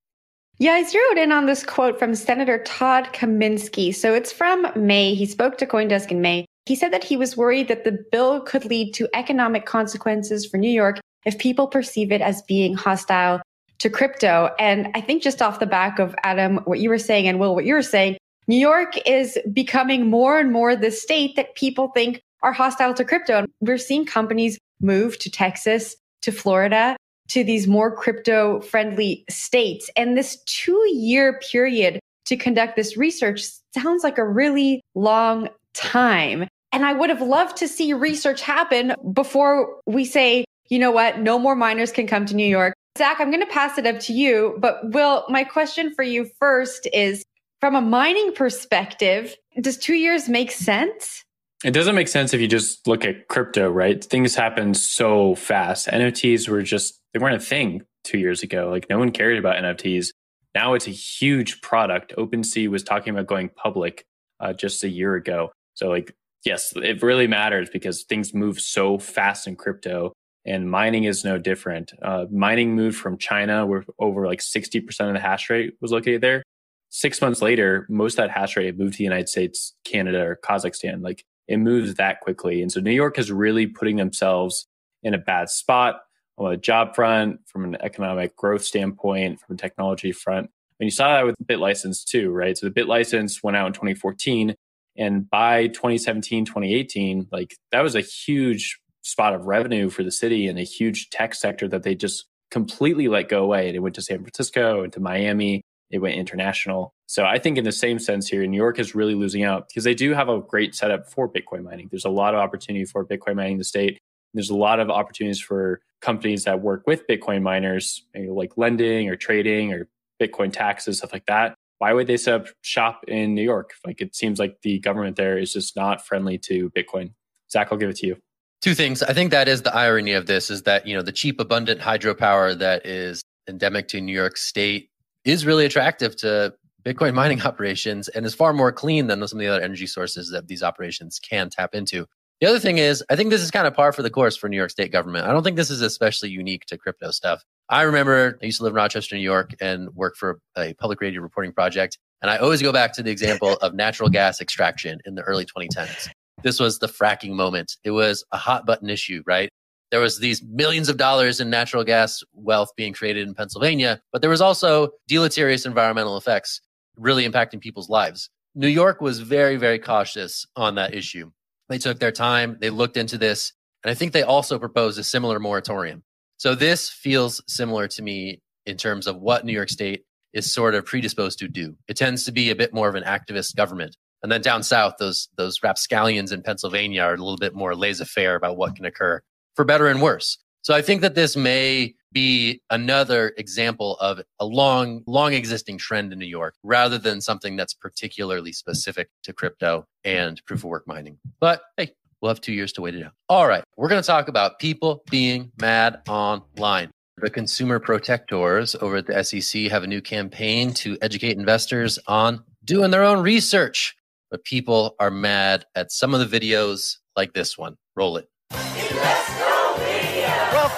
Yeah, 0.62 0.74
I 0.74 0.84
zeroed 0.84 1.18
in 1.18 1.32
on 1.32 1.48
this 1.48 1.64
quote 1.64 1.98
from 1.98 2.14
Senator 2.14 2.60
Todd 2.60 3.06
Kaminsky. 3.14 3.96
So 3.96 4.14
it's 4.14 4.32
from 4.32 4.68
May. 4.76 5.16
He 5.16 5.26
spoke 5.26 5.58
to 5.58 5.66
Coindesk 5.66 6.12
in 6.12 6.22
May. 6.22 6.46
He 6.68 6.76
said 6.76 6.94
that 6.94 7.04
he 7.04 7.18
was 7.18 7.36
worried 7.36 7.68
that 7.70 7.84
the 7.84 7.98
bill 8.12 8.42
could 8.42 8.66
lead 8.66 8.94
to 8.94 9.10
economic 9.16 9.66
consequences 9.66 10.46
for 10.46 10.58
New 10.58 10.70
York 10.70 11.00
if 11.26 11.40
people 11.40 11.66
perceive 11.66 12.12
it 12.12 12.22
as 12.22 12.44
being 12.44 12.76
hostile 12.76 13.42
to 13.80 13.90
crypto. 13.90 14.52
And 14.60 14.90
I 14.94 15.02
think 15.02 15.24
just 15.24 15.42
off 15.42 15.60
the 15.60 15.66
back 15.66 15.98
of 15.98 16.14
Adam, 16.22 16.58
what 16.66 16.80
you 16.80 16.90
were 16.90 17.00
saying, 17.00 17.28
and 17.28 17.40
Will, 17.40 17.56
what 17.56 17.66
you 17.66 17.74
were 17.74 17.82
saying, 17.82 18.18
New 18.48 18.56
York 18.56 18.96
is 19.08 19.40
becoming 19.52 20.12
more 20.12 20.38
and 20.38 20.52
more 20.52 20.76
the 20.76 20.92
state 20.92 21.36
that 21.38 21.56
people 21.56 21.88
think 21.88 22.22
are 22.44 22.54
hostile 22.54 22.94
to 22.94 23.04
crypto. 23.04 23.40
And 23.40 23.48
we're 23.62 23.80
seeing 23.80 24.06
companies 24.06 24.60
move 24.80 25.18
to 25.18 25.32
Texas, 25.32 25.96
to 26.22 26.32
Florida, 26.32 26.98
to 27.32 27.44
these 27.44 27.68
more 27.68 27.96
crypto 27.96 28.60
friendly 28.62 29.24
states. 29.30 29.90
And 29.96 30.18
this 30.18 30.42
two 30.46 30.86
year 30.94 31.40
period 31.40 32.00
to 32.26 32.36
conduct 32.36 32.76
this 32.76 32.98
research 32.98 33.44
sounds 33.74 34.04
like 34.04 34.18
a 34.18 34.28
really 34.28 34.82
long 34.96 35.48
time. 35.74 36.48
And 36.74 36.86
I 36.86 36.94
would 36.94 37.10
have 37.10 37.22
loved 37.22 37.58
to 37.58 37.68
see 37.68 37.94
research 37.94 38.42
happen 38.42 38.96
before 39.14 39.80
we 39.86 40.06
say, 40.06 40.46
you 40.70 40.80
know 40.80 40.92
what, 40.92 41.20
no 41.20 41.40
more 41.40 41.56
miners 41.56 41.92
can 41.92 42.08
come 42.08 42.26
to 42.26 42.36
New 42.36 42.48
York. 42.48 42.74
Zack, 42.98 43.20
I'm 43.20 43.32
going 43.32 43.46
to 43.46 43.52
pass 43.52 43.78
it 43.78 43.86
up 43.86 44.00
to 44.02 44.14
you. 44.14 44.58
But 44.60 44.92
Will, 44.92 45.26
my 45.30 45.44
question 45.44 45.94
for 45.94 46.04
you 46.04 46.30
first 46.40 46.88
is 46.94 47.24
from 47.62 47.76
a 47.76 47.82
mining 47.82 48.34
perspective, 48.34 49.36
does 49.60 49.78
two 49.78 49.96
years 49.96 50.28
make 50.28 50.52
sense? 50.52 51.24
It 51.64 51.72
doesn't 51.72 51.96
make 51.96 52.08
sense 52.08 52.34
if 52.34 52.42
you 52.42 52.48
just 52.48 52.88
look 52.88 53.06
at 53.06 53.28
crypto, 53.28 53.70
right? 53.70 54.04
Things 54.04 54.36
happen 54.36 54.74
so 54.74 55.36
fast. 55.36 55.88
NFTs 55.88 56.50
were 56.50 56.64
just, 56.64 57.01
they 57.14 57.20
weren't 57.20 57.36
a 57.36 57.46
thing 57.46 57.84
two 58.04 58.18
years 58.18 58.44
ago. 58.44 58.70
Like 58.70 58.90
no 58.90 59.00
one 59.00 59.12
cared 59.12 59.38
about 59.38 59.58
NFTs. 59.58 60.10
Now 60.54 60.74
it's 60.74 60.88
a 60.88 60.92
huge 60.92 61.62
product. 61.62 62.14
OpenSea 62.18 62.68
was 62.68 62.84
talking 62.84 63.14
about 63.14 63.28
going 63.28 63.50
public 63.50 64.06
uh, 64.40 64.54
just 64.54 64.84
a 64.84 64.90
year 64.90 65.16
ago. 65.16 65.52
So, 65.76 65.88
like, 65.88 66.14
yes, 66.44 66.74
it 66.76 67.02
really 67.02 67.28
matters 67.28 67.70
because 67.70 68.04
things 68.04 68.34
move 68.34 68.60
so 68.60 68.98
fast 68.98 69.48
in 69.48 69.56
crypto, 69.56 70.12
and 70.46 70.70
mining 70.70 71.06
is 71.06 71.24
no 71.24 71.38
different. 71.38 71.94
Uh, 72.02 72.26
mining 72.32 72.76
moved 72.76 72.98
from 72.98 73.18
China, 73.18 73.66
where 73.66 73.86
over 74.00 74.26
like 74.28 74.40
60% 74.40 74.86
of 75.08 75.14
the 75.14 75.20
hash 75.20 75.50
rate 75.50 75.76
was 75.80 75.92
located 75.92 76.22
there. 76.22 76.44
Six 76.90 77.22
months 77.22 77.42
later, 77.42 77.86
most 77.90 78.14
of 78.14 78.18
that 78.18 78.32
hash 78.32 78.58
rate 78.58 78.78
moved 78.78 78.94
to 78.94 78.98
the 78.98 79.06
United 79.06 79.30
States, 79.30 79.74
Canada, 79.86 80.22
or 80.22 80.40
Kazakhstan. 80.44 81.02
Like, 81.02 81.24
it 81.48 81.58
moves 81.58 81.96
that 81.96 82.20
quickly. 82.20 82.62
And 82.62 82.72
so, 82.72 82.82
New 82.82 82.92
York 82.92 83.18
is 83.18 83.32
really 83.32 83.68
putting 83.68 83.96
themselves 83.96 84.68
in 85.04 85.14
a 85.14 85.18
bad 85.18 85.50
spot 85.50 86.02
on 86.46 86.54
a 86.54 86.58
job 86.58 86.96
front, 86.96 87.40
from 87.48 87.64
an 87.64 87.78
economic 87.82 88.36
growth 88.36 88.64
standpoint, 88.64 89.40
from 89.40 89.56
a 89.56 89.58
technology 89.58 90.12
front. 90.12 90.50
And 90.80 90.88
you 90.88 90.92
saw 90.92 91.14
that 91.14 91.26
with 91.26 91.36
the 91.38 91.46
BitLicense 91.46 92.04
too, 92.04 92.32
right? 92.32 92.58
So 92.58 92.68
the 92.68 92.74
BitLicense 92.74 93.44
went 93.44 93.56
out 93.56 93.68
in 93.68 93.74
2014. 93.74 94.56
And 94.98 95.30
by 95.30 95.68
2017, 95.68 96.46
2018, 96.46 97.28
like 97.32 97.56
that 97.72 97.82
was 97.82 97.96
a 97.96 98.02
huge 98.02 98.80
spot 99.04 99.34
of 99.34 99.46
revenue 99.46 99.90
for 99.90 100.04
the 100.04 100.12
city 100.12 100.48
and 100.48 100.60
a 100.60 100.64
huge 100.64 101.10
tech 101.10 101.34
sector 101.34 101.68
that 101.68 101.84
they 101.84 101.96
just 101.96 102.26
completely 102.50 103.08
let 103.08 103.30
go 103.30 103.44
away. 103.44 103.68
And 103.68 103.76
it 103.76 103.80
went 103.80 103.96
to 103.96 104.02
San 104.02 104.20
Francisco 104.20 104.84
and 104.84 104.92
to 104.94 105.00
Miami. 105.00 105.62
It 105.90 106.00
went 106.00 106.16
international. 106.16 106.94
So 107.06 107.26
I 107.26 107.40
think 107.40 107.58
in 107.58 107.64
the 107.64 107.72
same 107.72 108.00
sense 108.00 108.28
here, 108.28 108.46
New 108.48 108.58
York 108.58 108.80
is 108.80 108.96
really 108.96 109.16
losing 109.16 109.44
out 109.44 109.68
because 109.68 109.84
they 109.84 109.94
do 109.94 110.14
have 110.14 110.30
a 110.30 110.40
great 110.40 110.74
setup 110.74 111.10
for 111.10 111.30
Bitcoin 111.32 111.64
mining. 111.64 111.90
There's 111.92 112.06
a 112.06 112.10
lot 112.10 112.34
of 112.34 112.40
opportunity 112.40 112.86
for 112.86 113.06
Bitcoin 113.06 113.36
mining 113.36 113.54
in 113.54 113.58
the 113.58 113.64
state. 113.64 114.00
There's 114.34 114.50
a 114.50 114.56
lot 114.56 114.80
of 114.80 114.90
opportunities 114.90 115.40
for 115.40 115.82
companies 116.02 116.44
that 116.46 116.62
work 116.62 116.84
with 116.88 117.08
Bitcoin 117.08 117.42
miners, 117.42 118.06
like 118.16 118.58
lending 118.58 119.10
or 119.10 119.16
trading 119.16 119.74
or 119.74 119.88
Bitcoin 120.22 120.52
taxes, 120.52 121.00
stuff 121.00 121.14
like 121.14 121.26
that. 121.28 121.56
Why 121.80 121.94
would 121.94 122.08
they 122.08 122.18
set 122.18 122.42
up 122.42 122.48
shop 122.62 123.04
in 123.08 123.34
New 123.34 123.42
York? 123.42 123.74
Like 123.86 124.02
it 124.02 124.16
seems 124.16 124.40
like 124.40 124.62
the 124.62 124.80
government 124.80 125.16
there 125.16 125.38
is 125.38 125.54
just 125.54 125.76
not 125.76 126.06
friendly 126.06 126.38
to 126.40 126.70
Bitcoin. 126.72 127.14
Zack, 127.52 127.70
I'll 127.72 127.78
give 127.78 127.90
it 127.90 127.98
to 127.98 128.08
you. 128.08 128.18
Two 128.62 128.76
things. 128.76 129.02
I 129.02 129.14
think 129.14 129.32
that 129.32 129.48
is 129.48 129.64
the 129.64 129.76
irony 129.76 130.14
of 130.14 130.28
this 130.28 130.52
is 130.52 130.64
that, 130.64 130.86
you 130.86 130.96
know, 130.96 131.02
the 131.02 131.12
cheap, 131.12 131.40
abundant 131.40 131.82
hydropower 131.82 132.58
that 132.60 132.86
is 132.86 133.24
endemic 133.50 133.88
to 133.90 134.02
New 134.02 134.14
York 134.14 134.38
State 134.38 134.90
is 135.26 135.46
really 135.46 135.66
attractive 135.66 136.16
to 136.18 136.54
Bitcoin 136.84 137.16
mining 137.16 137.42
operations 137.46 138.08
and 138.10 138.26
is 138.26 138.36
far 138.36 138.54
more 138.54 138.72
clean 138.72 139.08
than 139.08 139.28
some 139.28 139.40
of 139.40 139.42
the 139.42 139.48
other 139.48 139.62
energy 139.62 139.88
sources 139.88 140.30
that 140.30 140.48
these 140.48 140.62
operations 140.62 141.20
can 141.20 141.50
tap 141.50 141.74
into. 141.74 142.06
The 142.42 142.48
other 142.48 142.60
thing 142.60 142.80
is, 142.80 143.04
I 143.08 143.16
think 143.16 143.30
this 143.30 143.42
is 143.42 143.52
kind 143.52 143.68
of 143.68 143.76
par 143.76 143.94
for 143.94 144.02
the 144.02 144.10
course 144.10 144.36
for 144.36 144.50
New 144.50 144.58
York 144.58 144.72
State 144.72 144.92
government. 144.92 145.28
I 145.28 145.32
don't 145.32 145.44
think 145.44 145.58
this 145.58 145.70
is 145.70 145.82
especially 145.82 146.30
unique 146.32 146.66
to 146.66 146.78
crypto 146.78 147.12
stuff. 147.12 147.44
I 147.70 147.84
remember 147.84 148.40
I 148.42 148.46
used 148.48 148.58
to 148.58 148.64
live 148.64 148.72
in 148.72 148.78
Rochester, 148.78 149.16
New 149.16 149.22
York, 149.22 149.54
and 149.62 149.92
work 149.92 150.16
for 150.16 150.40
a 150.58 150.74
public 150.74 151.02
radio 151.02 151.22
reporting 151.22 151.54
project. 151.54 152.00
And 152.20 152.32
I 152.32 152.38
always 152.38 152.64
go 152.64 152.74
back 152.74 152.94
to 152.94 153.04
the 153.04 153.12
example 153.12 153.54
of 153.62 153.76
natural 153.76 154.10
gas 154.10 154.42
extraction 154.42 155.00
in 155.06 155.14
the 155.14 155.22
early 155.22 155.46
2010s. 155.46 156.10
This 156.42 156.60
was 156.60 156.80
the 156.80 156.88
fracking 156.88 157.34
moment. 157.34 157.78
It 157.84 157.92
was 157.92 158.26
a 158.32 158.38
hot 158.38 158.66
button 158.66 158.90
issue, 158.90 159.22
right? 159.28 159.50
There 159.92 160.00
was 160.00 160.18
these 160.18 160.42
millions 160.42 160.90
of 160.90 160.98
dollars 160.98 161.40
in 161.40 161.52
natural 161.52 161.84
gas 161.84 162.24
wealth 162.34 162.72
being 162.76 162.94
created 162.94 163.28
in 163.28 163.36
Pennsylvania, 163.36 164.02
but 164.12 164.22
there 164.22 164.32
was 164.32 164.42
also 164.42 164.90
deleterious 165.08 165.68
environmental 165.68 166.18
effects 166.18 166.60
really 166.98 167.28
impacting 167.28 167.62
people's 167.62 167.90
lives. 167.90 168.32
New 168.56 168.68
York 168.68 169.00
was 169.00 169.20
very, 169.20 169.58
very 169.58 169.78
cautious 169.78 170.48
on 170.56 170.74
that 170.76 170.96
issue. 170.96 171.30
They 171.72 171.78
took 171.78 172.00
their 172.00 172.12
time, 172.12 172.58
they 172.60 172.70
looked 172.70 172.98
into 172.98 173.18
this, 173.18 173.54
and 173.84 173.90
I 173.90 173.94
think 173.96 174.12
they 174.12 174.24
also 174.24 174.60
proposed 174.60 175.00
a 175.00 175.04
similar 175.04 175.40
moratorium. 175.40 176.04
So 176.38 176.54
this 176.54 176.90
feels 176.90 177.42
similar 177.48 177.88
to 177.88 178.02
me 178.02 178.42
in 178.66 178.76
terms 178.76 179.08
of 179.08 179.16
what 179.18 179.46
New 179.46 179.54
York 179.54 179.70
State 179.70 180.04
is 180.34 180.54
sort 180.54 180.76
of 180.76 180.86
predisposed 180.86 181.40
to 181.40 181.48
do. 181.48 181.76
It 181.88 181.96
tends 181.96 182.26
to 182.26 182.32
be 182.32 182.50
a 182.50 182.56
bit 182.56 182.74
more 182.74 182.90
of 182.90 182.96
an 182.96 183.04
activist 183.04 183.56
government. 183.56 183.96
And 184.22 184.32
then 184.32 184.42
down 184.42 184.64
south, 184.64 184.96
those 185.00 185.30
those 185.38 185.64
rapscallions 185.64 186.32
in 186.32 186.44
Pennsylvania 186.44 187.04
are 187.04 187.14
a 187.14 187.18
little 187.18 187.38
bit 187.38 187.56
more 187.56 187.74
laissez-faire 187.74 188.36
about 188.36 188.58
what 188.58 188.76
can 188.76 188.86
occur, 188.86 189.22
for 189.56 189.66
better 189.66 189.88
and 189.88 190.02
worse. 190.02 190.38
So 190.64 190.76
I 190.76 190.82
think 190.82 191.02
that 191.02 191.16
this 191.16 191.36
may 191.36 191.96
be 192.12 192.62
another 192.70 193.34
example 193.38 193.98
of 194.00 194.22
a 194.40 194.46
long, 194.46 195.02
long 195.08 195.34
existing 195.34 195.78
trend 195.78 196.14
in 196.14 196.20
New 196.20 196.26
York 196.26 196.56
rather 196.62 196.98
than 196.98 197.20
something 197.22 197.56
that's 197.56 197.74
particularly 197.74 198.52
specific 198.52 199.10
to 199.24 199.34
crypto 199.34 199.88
and 200.04 200.44
proof 200.46 200.60
of 200.60 200.66
work 200.66 200.88
mining. 200.88 201.18
But 201.40 201.62
hey, 201.78 201.94
we'll 202.22 202.30
have 202.30 202.42
two 202.42 202.54
years 202.54 202.74
to 202.74 202.82
wait 202.82 202.96
it 202.96 203.04
out. 203.04 203.14
All 203.28 203.48
right, 203.48 203.64
we're 203.76 203.90
going 203.90 204.02
to 204.02 204.08
talk 204.08 204.28
about 204.28 204.60
people 204.60 205.04
being 205.10 205.52
mad 205.60 206.02
online. 206.08 206.92
The 207.18 207.30
consumer 207.30 207.80
protectors 207.80 208.76
over 208.82 208.98
at 208.98 209.08
the 209.08 209.24
SEC 209.24 209.64
have 209.72 209.84
a 209.84 209.88
new 209.88 210.02
campaign 210.02 210.74
to 210.76 210.98
educate 211.02 211.38
investors 211.38 211.98
on 212.08 212.44
doing 212.64 212.92
their 212.92 213.04
own 213.04 213.24
research. 213.24 213.96
But 214.30 214.44
people 214.44 214.96
are 215.00 215.12
mad 215.12 215.66
at 215.76 215.92
some 215.92 216.14
of 216.14 216.20
the 216.20 216.40
videos 216.40 216.98
like 217.16 217.34
this 217.34 217.58
one. 217.58 217.76
Roll 217.96 218.18
it. 218.18 218.28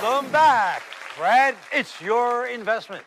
Welcome 0.04 0.32
back. 0.34 0.84
Brad, 1.18 1.56
it's 1.72 2.02
your 2.02 2.48
investment. 2.48 3.06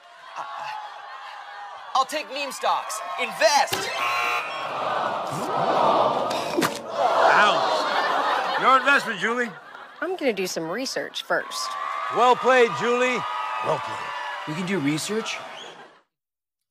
I'll 1.95 2.07
take 2.07 2.27
meme 2.33 2.53
stocks. 2.53 2.99
Invest. 3.21 3.75
Ouch. 7.35 8.63
Your 8.63 8.79
investment, 8.79 9.21
Julie. 9.21 9.51
I'm 10.01 10.17
going 10.17 10.31
to 10.31 10.33
do 10.33 10.47
some 10.47 10.71
research 10.71 11.25
first. 11.25 11.69
Well 12.17 12.35
played, 12.35 12.71
Julie. 12.81 13.19
Well 13.67 13.79
played. 13.79 13.99
We 14.49 14.55
can 14.55 14.65
do 14.65 14.79
research? 14.79 15.37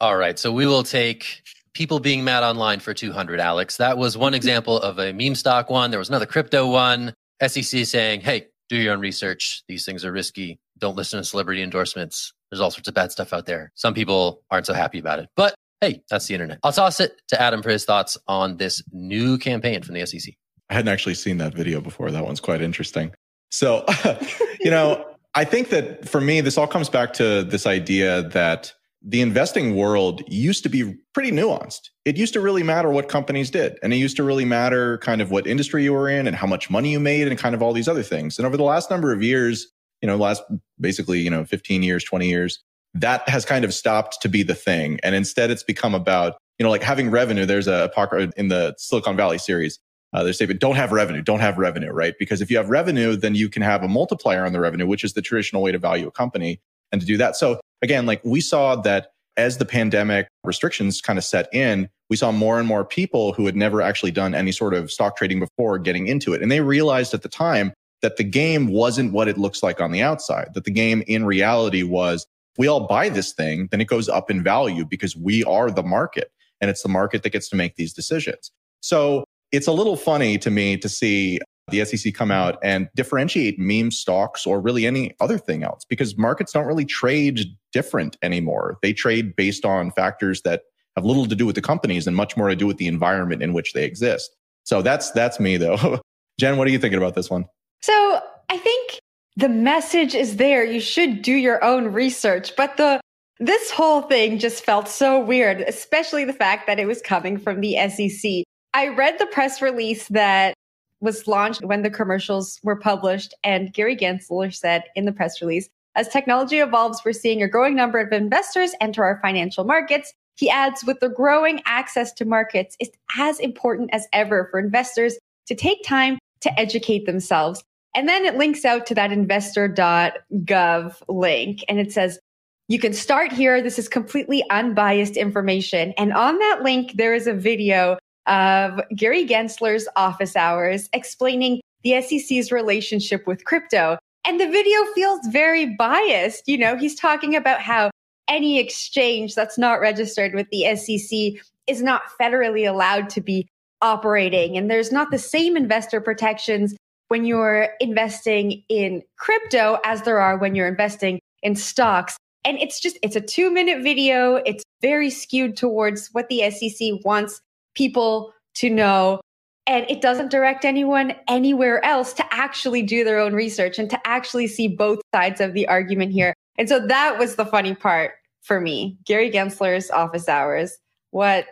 All 0.01 0.17
right. 0.17 0.39
So 0.39 0.51
we 0.51 0.65
will 0.65 0.81
take 0.81 1.43
people 1.75 1.99
being 1.99 2.23
mad 2.23 2.41
online 2.41 2.79
for 2.79 2.95
200, 2.95 3.39
Alex. 3.39 3.77
That 3.77 3.99
was 3.99 4.17
one 4.17 4.33
example 4.33 4.79
of 4.79 4.97
a 4.97 5.13
meme 5.13 5.35
stock 5.35 5.69
one. 5.69 5.91
There 5.91 5.99
was 5.99 6.09
another 6.09 6.25
crypto 6.25 6.65
one. 6.65 7.13
SEC 7.47 7.85
saying, 7.85 8.21
hey, 8.21 8.47
do 8.69 8.77
your 8.77 8.93
own 8.93 8.99
research. 8.99 9.63
These 9.67 9.85
things 9.85 10.03
are 10.05 10.11
risky. 10.11 10.59
Don't 10.77 10.95
listen 10.95 11.19
to 11.19 11.23
celebrity 11.23 11.61
endorsements. 11.61 12.33
There's 12.49 12.59
all 12.59 12.71
sorts 12.71 12.87
of 12.87 12.93
bad 12.93 13.11
stuff 13.11 13.33
out 13.33 13.45
there. 13.45 13.71
Some 13.75 13.93
people 13.93 14.41
aren't 14.51 14.65
so 14.65 14.73
happy 14.73 14.99
about 14.99 15.19
it, 15.19 15.29
but 15.35 15.55
hey, 15.81 16.01
that's 16.09 16.27
the 16.27 16.33
internet. 16.33 16.59
I'll 16.63 16.71
toss 16.71 16.99
it 16.99 17.13
to 17.29 17.41
Adam 17.41 17.61
for 17.61 17.69
his 17.69 17.85
thoughts 17.85 18.17
on 18.27 18.57
this 18.57 18.83
new 18.91 19.37
campaign 19.37 19.81
from 19.81 19.95
the 19.95 20.05
SEC. 20.05 20.33
I 20.69 20.73
hadn't 20.73 20.89
actually 20.89 21.13
seen 21.15 21.37
that 21.37 21.53
video 21.53 21.79
before. 21.79 22.09
That 22.11 22.25
one's 22.25 22.39
quite 22.39 22.61
interesting. 22.61 23.13
So, 23.51 23.85
you 24.59 24.71
know, 24.71 25.05
I 25.35 25.43
think 25.43 25.69
that 25.69 26.07
for 26.07 26.21
me, 26.21 26.41
this 26.41 26.57
all 26.57 26.67
comes 26.67 26.89
back 26.89 27.13
to 27.13 27.43
this 27.43 27.67
idea 27.67 28.23
that 28.29 28.73
the 29.07 29.21
investing 29.21 29.75
world 29.75 30.23
used 30.27 30.63
to 30.63 30.69
be 30.69 30.95
pretty 31.13 31.31
nuanced. 31.31 31.89
It 32.05 32.17
used 32.17 32.33
to 32.33 32.41
really 32.41 32.63
matter 32.63 32.89
what 32.89 33.07
companies 33.07 33.51
did. 33.51 33.77
And 33.83 33.93
it 33.93 33.97
used 33.97 34.17
to 34.17 34.23
really 34.23 34.45
matter 34.45 34.97
kind 34.97 35.21
of 35.21 35.29
what 35.29 35.45
industry 35.45 35.83
you 35.83 35.93
were 35.93 36.09
in 36.09 36.25
and 36.25 36.35
how 36.35 36.47
much 36.47 36.71
money 36.71 36.91
you 36.91 36.99
made 36.99 37.27
and 37.27 37.37
kind 37.37 37.53
of 37.53 37.61
all 37.61 37.71
these 37.71 37.87
other 37.87 38.01
things. 38.01 38.39
And 38.39 38.47
over 38.47 38.57
the 38.57 38.63
last 38.63 38.89
number 38.89 39.13
of 39.13 39.21
years, 39.21 39.67
you 40.01 40.07
know, 40.07 40.17
last 40.17 40.41
basically, 40.79 41.19
you 41.19 41.29
know, 41.29 41.45
15 41.45 41.83
years, 41.83 42.03
20 42.03 42.27
years, 42.27 42.63
that 42.95 43.27
has 43.29 43.45
kind 43.45 43.63
of 43.63 43.75
stopped 43.75 44.21
to 44.23 44.27
be 44.27 44.41
the 44.41 44.55
thing. 44.55 44.99
And 45.03 45.13
instead 45.13 45.51
it's 45.51 45.63
become 45.63 45.93
about, 45.93 46.37
you 46.57 46.63
know, 46.63 46.71
like 46.71 46.83
having 46.83 47.11
revenue. 47.11 47.45
There's 47.45 47.67
a 47.67 47.91
in 48.37 48.47
the 48.47 48.73
Silicon 48.79 49.15
Valley 49.15 49.37
series. 49.37 49.77
Uh, 50.13 50.23
they 50.23 50.31
say, 50.31 50.45
but 50.45 50.59
don't 50.59 50.77
have 50.77 50.91
revenue, 50.91 51.21
don't 51.21 51.41
have 51.41 51.57
revenue, 51.57 51.91
right? 51.91 52.15
Because 52.17 52.41
if 52.41 52.49
you 52.49 52.57
have 52.57 52.69
revenue, 52.69 53.17
then 53.17 53.35
you 53.35 53.49
can 53.49 53.61
have 53.61 53.83
a 53.83 53.87
multiplier 53.87 54.45
on 54.45 54.53
the 54.53 54.61
revenue, 54.61 54.87
which 54.87 55.03
is 55.03 55.13
the 55.13 55.21
traditional 55.21 55.61
way 55.61 55.73
to 55.73 55.77
value 55.77 56.07
a 56.07 56.11
company 56.11 56.61
and 56.91 57.01
to 57.01 57.05
do 57.05 57.17
that. 57.17 57.35
So 57.35 57.59
again, 57.81 58.05
like 58.05 58.21
we 58.23 58.41
saw 58.41 58.75
that 58.77 59.11
as 59.37 59.57
the 59.57 59.65
pandemic 59.65 60.27
restrictions 60.43 61.01
kind 61.01 61.19
of 61.19 61.25
set 61.25 61.53
in, 61.53 61.89
we 62.09 62.15
saw 62.15 62.31
more 62.31 62.59
and 62.59 62.67
more 62.67 62.85
people 62.85 63.33
who 63.33 63.45
had 63.45 63.55
never 63.55 63.81
actually 63.81 64.11
done 64.11 64.33
any 64.33 64.51
sort 64.51 64.73
of 64.73 64.91
stock 64.91 65.17
trading 65.17 65.39
before 65.39 65.79
getting 65.79 66.07
into 66.07 66.33
it. 66.33 66.41
And 66.41 66.51
they 66.51 66.61
realized 66.61 67.13
at 67.13 67.21
the 67.21 67.29
time 67.29 67.73
that 68.01 68.17
the 68.17 68.23
game 68.23 68.67
wasn't 68.67 69.11
what 69.11 69.27
it 69.27 69.37
looks 69.37 69.63
like 69.63 69.81
on 69.81 69.91
the 69.91 70.01
outside, 70.01 70.53
that 70.53 70.63
the 70.63 70.71
game 70.71 71.03
in 71.07 71.25
reality 71.25 71.83
was 71.83 72.25
we 72.57 72.67
all 72.67 72.87
buy 72.87 73.09
this 73.09 73.33
thing, 73.33 73.67
then 73.71 73.81
it 73.81 73.87
goes 73.87 74.07
up 74.07 74.29
in 74.29 74.43
value 74.43 74.85
because 74.85 75.15
we 75.15 75.43
are 75.43 75.69
the 75.69 75.83
market 75.83 76.31
and 76.61 76.69
it's 76.69 76.83
the 76.83 76.89
market 76.89 77.23
that 77.23 77.31
gets 77.31 77.49
to 77.49 77.55
make 77.55 77.75
these 77.75 77.93
decisions. 77.93 78.51
So 78.81 79.25
it's 79.51 79.67
a 79.67 79.71
little 79.73 79.97
funny 79.97 80.37
to 80.37 80.51
me 80.51 80.77
to 80.77 80.87
see 80.87 81.39
the 81.69 81.83
SEC 81.83 82.13
come 82.13 82.31
out 82.31 82.57
and 82.63 82.89
differentiate 82.95 83.57
meme 83.59 83.91
stocks 83.91 84.45
or 84.45 84.61
really 84.61 84.85
any 84.85 85.15
other 85.19 85.37
thing 85.37 85.63
else 85.63 85.83
because 85.85 86.17
markets 86.17 86.51
don't 86.51 86.65
really 86.65 86.85
trade 86.85 87.45
different 87.73 88.17
anymore. 88.21 88.77
They 88.81 88.93
trade 88.93 89.35
based 89.35 89.65
on 89.65 89.91
factors 89.91 90.41
that 90.43 90.63
have 90.95 91.05
little 91.05 91.25
to 91.25 91.35
do 91.35 91.45
with 91.45 91.55
the 91.55 91.61
companies 91.61 92.07
and 92.07 92.15
much 92.15 92.37
more 92.37 92.49
to 92.49 92.55
do 92.55 92.67
with 92.67 92.77
the 92.77 92.87
environment 92.87 93.41
in 93.41 93.53
which 93.53 93.73
they 93.73 93.83
exist. 93.83 94.35
So 94.63 94.81
that's 94.81 95.11
that's 95.11 95.39
me 95.39 95.57
though. 95.57 95.99
Jen, 96.39 96.57
what 96.57 96.67
are 96.67 96.71
you 96.71 96.79
thinking 96.79 96.97
about 96.97 97.15
this 97.15 97.29
one? 97.29 97.45
So, 97.81 98.19
I 98.49 98.57
think 98.57 98.99
the 99.37 99.49
message 99.49 100.15
is 100.15 100.37
there. 100.37 100.63
You 100.63 100.79
should 100.79 101.21
do 101.21 101.33
your 101.33 101.63
own 101.63 101.87
research, 101.87 102.55
but 102.55 102.77
the 102.77 102.99
this 103.39 103.69
whole 103.71 104.01
thing 104.03 104.39
just 104.39 104.63
felt 104.63 104.87
so 104.87 105.19
weird, 105.19 105.61
especially 105.61 106.25
the 106.25 106.33
fact 106.33 106.67
that 106.67 106.79
it 106.79 106.87
was 106.87 107.01
coming 107.01 107.37
from 107.37 107.59
the 107.61 107.75
SEC. 107.89 108.43
I 108.73 108.87
read 108.89 109.19
the 109.19 109.25
press 109.27 109.61
release 109.61 110.07
that 110.09 110.53
was 111.01 111.27
launched 111.27 111.63
when 111.63 111.81
the 111.81 111.89
commercials 111.89 112.59
were 112.63 112.75
published. 112.75 113.33
And 113.43 113.73
Gary 113.73 113.95
Gensler 113.95 114.53
said 114.53 114.83
in 114.95 115.05
the 115.05 115.11
press 115.11 115.41
release, 115.41 115.69
as 115.95 116.09
technology 116.09 116.59
evolves, 116.59 117.01
we're 117.05 117.13
seeing 117.13 117.41
a 117.41 117.47
growing 117.47 117.75
number 117.75 117.99
of 117.99 118.11
investors 118.11 118.73
enter 118.81 119.03
our 119.03 119.19
financial 119.21 119.63
markets. 119.63 120.13
He 120.35 120.49
adds, 120.49 120.83
with 120.83 120.99
the 120.99 121.09
growing 121.09 121.61
access 121.65 122.11
to 122.13 122.25
markets, 122.25 122.75
it's 122.79 122.97
as 123.17 123.39
important 123.39 123.91
as 123.93 124.05
ever 124.11 124.49
for 124.51 124.59
investors 124.59 125.17
to 125.47 125.55
take 125.55 125.83
time 125.83 126.19
to 126.41 126.59
educate 126.59 127.05
themselves. 127.05 127.63
And 127.95 128.09
then 128.09 128.25
it 128.25 128.35
links 128.35 128.65
out 128.65 128.85
to 128.87 128.95
that 128.95 129.13
investor.gov 129.13 131.01
link 131.07 131.63
and 131.69 131.79
it 131.79 131.93
says, 131.93 132.19
you 132.67 132.79
can 132.79 132.93
start 132.93 133.31
here. 133.31 133.61
This 133.61 133.79
is 133.79 133.87
completely 133.87 134.43
unbiased 134.49 135.15
information. 135.15 135.93
And 135.97 136.11
on 136.11 136.37
that 136.39 136.63
link, 136.63 136.93
there 136.95 137.13
is 137.13 137.27
a 137.27 137.33
video 137.33 137.97
of 138.27 138.81
Gary 138.95 139.25
Gensler's 139.25 139.87
office 139.95 140.35
hours 140.35 140.89
explaining 140.93 141.61
the 141.83 142.01
SEC's 142.01 142.51
relationship 142.51 143.25
with 143.27 143.45
crypto. 143.45 143.97
And 144.25 144.39
the 144.39 144.49
video 144.49 144.83
feels 144.95 145.19
very 145.27 145.75
biased. 145.75 146.47
You 146.47 146.57
know, 146.57 146.75
he's 146.75 146.95
talking 146.95 147.35
about 147.35 147.61
how 147.61 147.91
any 148.27 148.59
exchange 148.59 149.35
that's 149.35 149.57
not 149.57 149.79
registered 149.79 150.33
with 150.33 150.47
the 150.51 150.75
SEC 150.75 151.41
is 151.67 151.81
not 151.81 152.01
federally 152.19 152.67
allowed 152.67 153.09
to 153.11 153.21
be 153.21 153.47
operating. 153.81 154.57
And 154.57 154.69
there's 154.69 154.91
not 154.91 155.11
the 155.11 155.19
same 155.19 155.55
investor 155.55 156.01
protections 156.01 156.75
when 157.09 157.25
you're 157.25 157.69
investing 157.79 158.63
in 158.67 159.03
crypto 159.17 159.77
as 159.85 160.01
there 160.01 160.19
are 160.19 160.37
when 160.37 160.55
you're 160.55 160.67
investing 160.67 161.19
in 161.43 161.55
stocks. 161.55 162.17
And 162.43 162.57
it's 162.57 162.79
just, 162.79 162.97
it's 163.03 163.15
a 163.15 163.21
two 163.21 163.51
minute 163.51 163.83
video. 163.83 164.37
It's 164.37 164.63
very 164.81 165.11
skewed 165.11 165.55
towards 165.55 166.07
what 166.13 166.29
the 166.29 166.49
SEC 166.49 167.05
wants 167.05 167.41
people 167.75 168.33
to 168.55 168.69
know. 168.69 169.21
And 169.67 169.85
it 169.89 170.01
doesn't 170.01 170.29
direct 170.29 170.63
anyone 170.63 171.13
anywhere 171.27 171.83
else 171.83 172.13
to 172.13 172.25
actually 172.33 172.83
do 172.83 173.03
their 173.03 173.19
own 173.19 173.33
research 173.33 173.79
and 173.79 173.89
to 173.89 174.07
actually 174.07 174.47
see 174.47 174.67
both 174.67 174.99
sides 175.13 175.41
of 175.41 175.53
the 175.53 175.67
argument 175.67 176.11
here. 176.11 176.33
And 176.57 176.69
so 176.69 176.85
that 176.87 177.17
was 177.17 177.35
the 177.35 177.45
funny 177.45 177.73
part 177.73 178.11
for 178.43 178.61
me. 178.61 178.97
Gary 179.05 179.31
Gensler's 179.31 179.89
office 179.89 180.29
hours. 180.29 180.77
What 181.11 181.47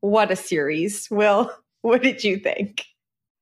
what 0.00 0.30
a 0.30 0.36
series. 0.36 1.08
Will, 1.10 1.50
what 1.82 2.02
did 2.02 2.22
you 2.22 2.38
think? 2.38 2.84